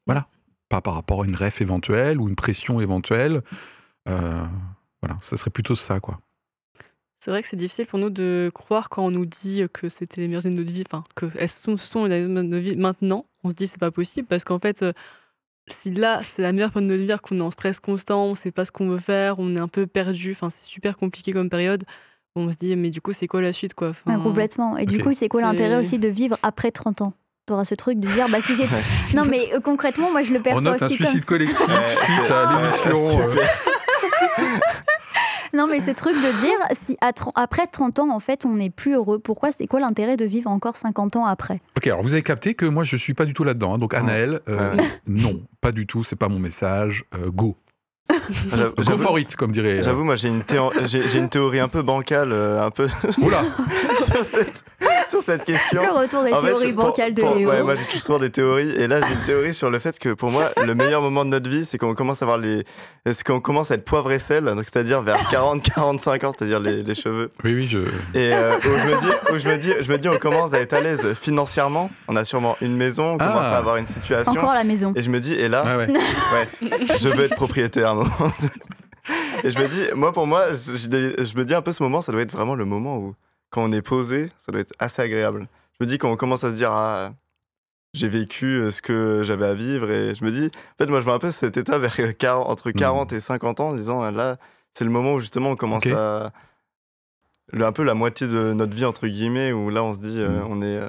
[0.07, 0.29] Voilà.
[0.69, 3.43] Pas par rapport à une ref éventuelle ou une pression éventuelle.
[4.09, 4.45] Euh,
[5.03, 6.19] voilà, ça serait plutôt ça, quoi.
[7.19, 10.21] C'est vrai que c'est difficile pour nous de croire quand on nous dit que c'était
[10.21, 12.49] les meilleures années de notre vie, enfin que elles sont, ce sont les meilleures années
[12.49, 13.25] de notre vie maintenant.
[13.43, 14.93] On se dit c'est pas possible parce qu'en fait, euh,
[15.67, 18.35] si là c'est la meilleure période de notre vie, qu'on est en stress constant, on
[18.37, 21.33] sait pas ce qu'on veut faire, on est un peu perdu, enfin c'est super compliqué
[21.33, 21.85] comme période.
[22.37, 23.93] On se dit mais du coup c'est quoi la suite quoi?
[24.07, 24.77] Ah, complètement.
[24.77, 27.13] Et du coup, c'est quoi l'intérêt aussi de vivre après 30 ans?
[27.47, 28.67] T'auras ce truc de dire, bah si j'ai.
[29.17, 31.67] Non, mais euh, concrètement, moi je le On perçois note un aussi comme suicide collectif
[31.67, 33.21] Ouais, suite à l'émission.
[35.55, 38.55] Non, mais ce truc de dire, si à tr- après 30 ans, en fait, on
[38.57, 41.61] n'est plus heureux, pourquoi C'est quoi l'intérêt de vivre encore 50 ans après?
[41.77, 43.75] Ok, alors vous avez capté que moi je suis pas du tout là-dedans.
[43.75, 43.79] hein.
[43.79, 44.85] Donc Anaël, euh, Ouais.
[45.07, 47.05] non, pas du tout, c'est pas mon message.
[47.15, 47.57] Euh, go.
[48.55, 49.79] J'avoue- Go for it, comme dirait.
[49.79, 52.71] euh, J'avoue, moi, j'ai une, théo- j'ai j'ai une théorie un peu bancale, euh, un
[52.71, 52.89] peu
[53.23, 53.43] Oula
[55.21, 55.83] sur, cette, question.
[55.83, 57.51] Le retour des En fait, théories pour- bancales de pour- Léo.
[57.51, 58.71] Ouais, moi j'ai toujours des théories.
[58.71, 61.31] Et là, j'ai une théorie sur le fait que pour moi, le meilleur moment de
[61.31, 62.65] notre vie, c'est quand on commence à avoir les.
[63.07, 66.61] C'est quand on commence à être poivre et sel, donc c'est-à-dire vers 40-45 ans, c'est-à-dire
[66.61, 67.31] les, les cheveux.
[67.45, 67.79] Oui, oui, je.
[68.19, 70.53] Et euh, où, je me dis, où je, me dis, je me dis, on commence
[70.55, 71.91] à être à l'aise financièrement.
[72.09, 73.55] On a sûrement une maison, on commence Ah.
[73.55, 74.33] à avoir une situation.
[74.33, 74.93] Encore à la maison.
[74.97, 75.87] Et je me dis, et là, Ah ouais.
[75.89, 78.11] ouais, je veux être propriétaire à un moment.
[79.45, 82.01] Et je me dis, moi pour moi, je, je me dis un peu ce moment,
[82.01, 83.15] ça doit être vraiment le moment où,
[83.57, 85.49] quand on est posé, ça doit être assez agréable.
[85.81, 87.13] Je me dis, quand on commence à se dire, ah,
[87.95, 91.01] j'ai vécu euh, ce que j'avais à vivre, et je me dis, en fait, moi
[91.01, 94.03] je vois un peu cet état vers 40, entre 40 et 50 ans, en disant,
[94.03, 94.37] ah, là,
[94.75, 96.33] c'est le moment où justement on commence à.
[97.53, 100.19] le- un peu la moitié de notre vie, entre guillemets, où là on se dit,
[100.19, 100.47] euh, Mm.
[100.51, 100.77] on est.
[100.77, 100.89] euh,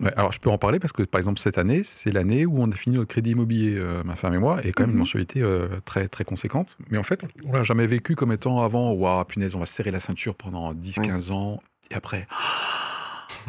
[0.00, 2.62] Ouais, alors je peux en parler parce que par exemple cette année, c'est l'année où
[2.62, 4.96] on a fini notre crédit immobilier, euh, ma femme et moi, et quand même une
[4.96, 5.00] Mhm.
[5.00, 5.42] mensualité
[5.84, 6.78] très très conséquente.
[6.88, 9.74] Mais en fait, on l'a jamais vécu comme étant avant, waouh, punaise, on va se
[9.74, 11.60] serrer la ceinture pendant 10-15 ans,
[11.92, 12.26] et après,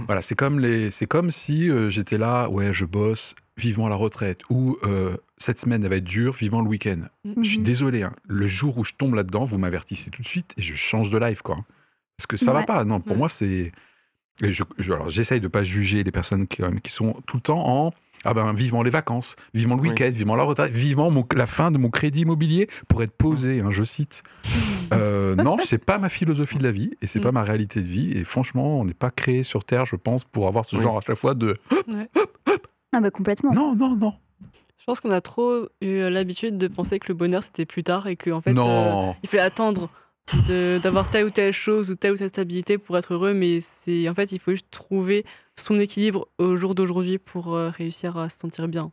[0.08, 3.96] Voilà, c'est comme, les, c'est comme si euh, j'étais là, ouais, je bosse, vivement la
[3.96, 7.02] retraite, ou euh, cette semaine, elle va être dure, vivement le week-end.
[7.44, 10.54] Je suis désolé, hein, le jour où je tombe là-dedans, vous m'avertissez tout de suite
[10.58, 11.58] et je change de live, quoi.
[12.18, 12.84] Parce que ça va pas.
[12.86, 13.18] Non, pour Ouais.
[13.20, 13.72] moi, c'est.
[14.46, 17.38] Et je- je- alors, j'essaye de pas juger les personnes qui, même, qui sont tout
[17.38, 17.94] le temps en.
[18.26, 19.90] Ah ben, vivement les vacances, vivement le Oui.
[19.90, 23.60] week-end, vivement la retraite, vivement mon- la fin de mon crédit immobilier pour être posé,
[23.60, 24.24] hein, je cite.
[24.94, 27.24] Euh, non, c'est pas ma philosophie de la vie et c'est Mm.
[27.24, 28.12] pas ma réalité de vie.
[28.18, 30.82] Et franchement, on n'est pas créé sur Terre, je pense, pour avoir ce Oui.
[30.84, 31.54] genre à chaque fois de.
[32.94, 33.54] Ah bah complètement.
[33.54, 34.14] Non, non, non.
[34.80, 38.08] Je pense qu'on a trop eu l'habitude de penser que le bonheur c'était plus tard
[38.08, 39.90] et qu'en fait euh, il fallait attendre
[40.48, 44.08] d'avoir telle ou telle chose ou telle ou telle stabilité pour être heureux, mais c'est
[44.10, 45.26] en fait il faut juste trouver
[45.60, 48.92] son équilibre au jour d'aujourd'hui pour euh, réussir à se sentir bien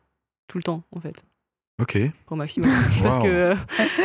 [0.48, 1.24] tout le temps en fait,
[1.80, 1.98] Ok.
[2.30, 2.68] au maximum.
[3.02, 3.54] Parce que euh,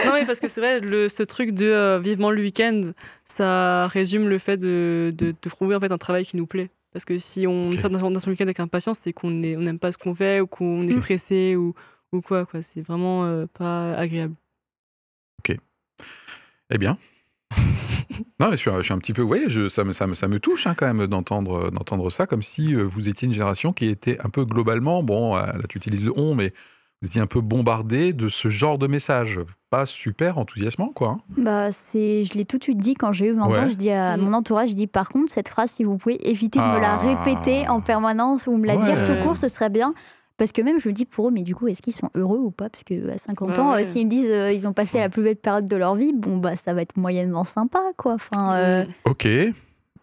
[0.05, 2.81] non mais parce que c'est vrai le, ce truc de euh, vivement le week-end,
[3.25, 6.69] ça résume le fait de, de, de trouver en fait un travail qui nous plaît.
[6.93, 7.79] Parce que si on Ok.
[7.79, 10.15] sort dans son- dans son week-end avec impatience, c'est qu'on on n'aime pas ce qu'on
[10.15, 11.01] fait ou qu'on est Mm.
[11.01, 11.73] stressé ou,
[12.13, 12.45] ou quoi.
[12.45, 12.61] quoi.
[12.61, 14.35] C'est vraiment pas agréable.
[16.71, 16.97] Eh bien.
[18.39, 19.21] non, mais je suis, un- je suis un petit peu.
[19.21, 22.25] Oui, je, ça, me, ça, me, ça me touche hein, quand même d'entendre, d'entendre ça,
[22.27, 25.61] comme si euh, vous étiez une génération qui était un peu globalement, bon, euh, là
[25.69, 26.53] tu utilises le on, mais
[27.01, 29.39] vous étiez un peu bombardé de ce genre de message.
[29.69, 31.09] Pas super enthousiasmant, quoi.
[31.09, 31.19] hein.
[31.37, 33.59] Bah, c'est, je l'ai tout de suite dit quand j'ai eu 20 Ouais.
[33.59, 33.67] ans.
[33.67, 34.21] Je dis à Mm.
[34.21, 36.93] mon entourage, je dis par contre, cette phrase, si vous pouvez éviter de me la
[36.93, 36.97] Ah.
[37.25, 39.93] répéter en permanence ou me la dire tout court, ce serait bien.
[40.37, 42.39] Parce que même je me dis pour eux, mais du coup, est-ce qu'ils sont heureux
[42.39, 42.69] ou pas?
[42.69, 43.81] Parce que à 50 Bah ans, ouais.
[43.81, 46.11] euh, s'ils me disent euh, ils ont passé la plus belle période de leur vie,
[46.13, 48.13] bon bah ça va être moyennement sympa quoi.
[48.15, 48.87] Enfin, euh, Mm.
[49.05, 49.27] Ok.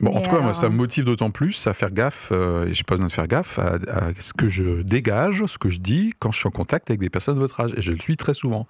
[0.01, 2.67] Bon, en tout cas, moi, ça me euh, motive d'autant plus à faire gaffe, euh,
[2.67, 5.69] et j'ai pas besoin de faire gaffe, à, à ce que je dégage, ce que
[5.69, 7.73] je dis quand je suis en contact avec des personnes de votre âge.
[7.77, 8.67] Et je le suis très souvent.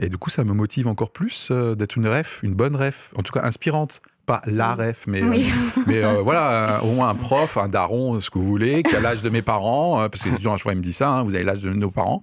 [0.00, 3.12] Et du coup, ça me motive encore plus euh, d'être une ref, une bonne ref,
[3.16, 4.02] en tout cas inspirante.
[4.26, 5.46] Pas la ref, mais, oui.
[5.78, 8.82] euh, mais euh, voilà, euh, au moins un prof, un daron, ce que vous voulez,
[8.82, 10.82] qui a l'âge de mes parents, euh, parce que c'est toujours un choix, il me
[10.82, 12.22] dit ça, hein, vous avez l'âge de nos parents,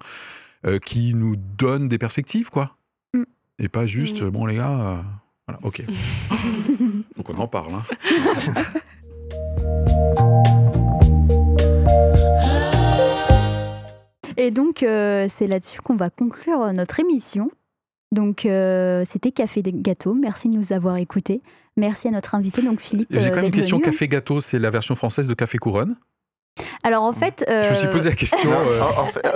[0.68, 2.76] euh, qui nous donne des perspectives, quoi.
[3.14, 3.24] Mm.
[3.60, 4.30] Et pas juste, Mm.
[4.30, 4.97] bon les gars, euh,
[5.47, 5.84] voilà, ok.
[7.16, 7.72] Faut qu'on en parle.
[7.74, 7.84] Hein.
[14.38, 17.51] Et donc, euh, c'est là-dessus qu'on va conclure notre émission.
[18.14, 20.14] Donc, euh, c'était Café des Gâteaux.
[20.14, 21.41] Merci de nous avoir écoutés.
[21.76, 23.07] Merci à notre invité, donc Philippe.
[23.09, 23.86] J'ai euh, quand même une question venu.
[23.86, 25.95] café gâteau, c'est la version française de café couronne.
[26.84, 27.43] Alors, en fait.
[27.47, 28.51] Je me suis euh, posé la question.
[28.51, 28.82] Euh,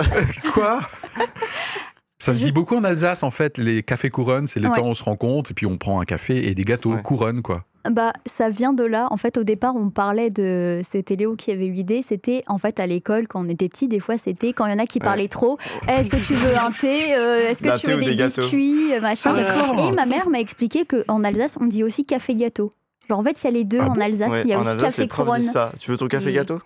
[0.54, 0.78] Quoi?
[2.20, 4.74] Ça se dit beaucoup en Alsace en fait, les cafés couronnes, c'est les Ouais.
[4.74, 7.02] temps où on se rencontre et puis on prend un café et des gâteaux Ouais.
[7.02, 7.64] couronnes quoi.
[7.88, 9.06] Bah, ça vient de là.
[9.12, 10.80] En fait, au départ, on parlait de.
[10.90, 12.02] C'était Léo qui avait eu l'idée.
[12.02, 14.74] C'était en fait à l'école, quand on était petit, des fois, c'était quand il y
[14.74, 15.04] en a qui Ouais.
[15.04, 15.58] parlaient trop.
[15.86, 18.14] Eh, Est-ce que tu veux un thé Euh, Est-ce que tu thé veux ou des,
[18.16, 19.34] biscuits euh, machin.
[19.38, 19.88] Ah.
[19.88, 22.68] Et ma mère m'a expliqué qu'en Alsace, on dit aussi café gâteau.
[23.08, 24.00] Genre, en fait, il y a les deux Ah en bon?
[24.02, 24.28] Alsace.
[24.30, 25.40] Ouais, il y a en aussi Alsace, café couronne.
[25.42, 25.72] ça.
[25.78, 26.34] Tu veux ton café Mm.
[26.34, 26.60] gâteau?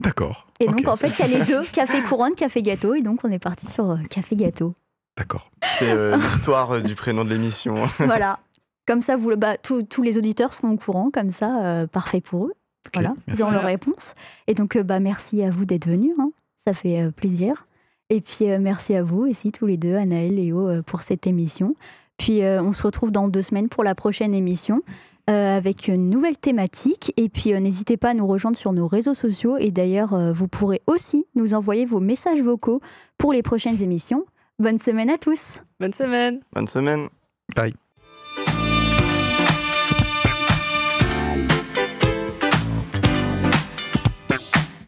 [0.00, 0.46] D'accord.
[0.60, 2.94] Et donc, en fait, il y a les deux, café couronne, café gâteau.
[2.94, 4.74] Et donc, on est parti sur euh, café gâteau.
[5.16, 5.50] D'accord.
[5.78, 7.74] C'est euh, l'histoire euh, du prénom de l'émission.
[7.98, 8.38] voilà.
[8.86, 11.10] Comme ça, vous, bah, tous- tous les auditeurs seront au courant.
[11.12, 12.52] Comme ça, euh, parfait pour eux.
[12.94, 13.42] Voilà, merci.
[13.42, 14.14] ils ont leur réponse.
[14.46, 16.12] Et donc, euh, bah, merci à vous d'être venus.
[16.20, 16.30] hein.
[16.64, 17.66] Ça fait euh, plaisir.
[18.08, 21.02] Et puis, euh, merci à vous aussi, tous les deux, Anaël et Léo, euh, pour
[21.02, 21.74] cette émission.
[22.18, 24.82] Puis, euh, on se retrouve dans deux semaines pour la prochaine émission
[25.28, 27.12] avec une nouvelle thématique.
[27.16, 29.56] Et puis, euh, n'hésitez pas à nous rejoindre sur nos réseaux sociaux.
[29.58, 32.80] Et d'ailleurs, euh, vous pourrez aussi nous envoyer vos messages vocaux
[33.18, 34.24] pour les prochaines émissions.
[34.58, 35.42] Bonne semaine à tous!
[35.78, 37.08] Bonne semaine Bonne semaine.
[37.54, 37.74] Bye.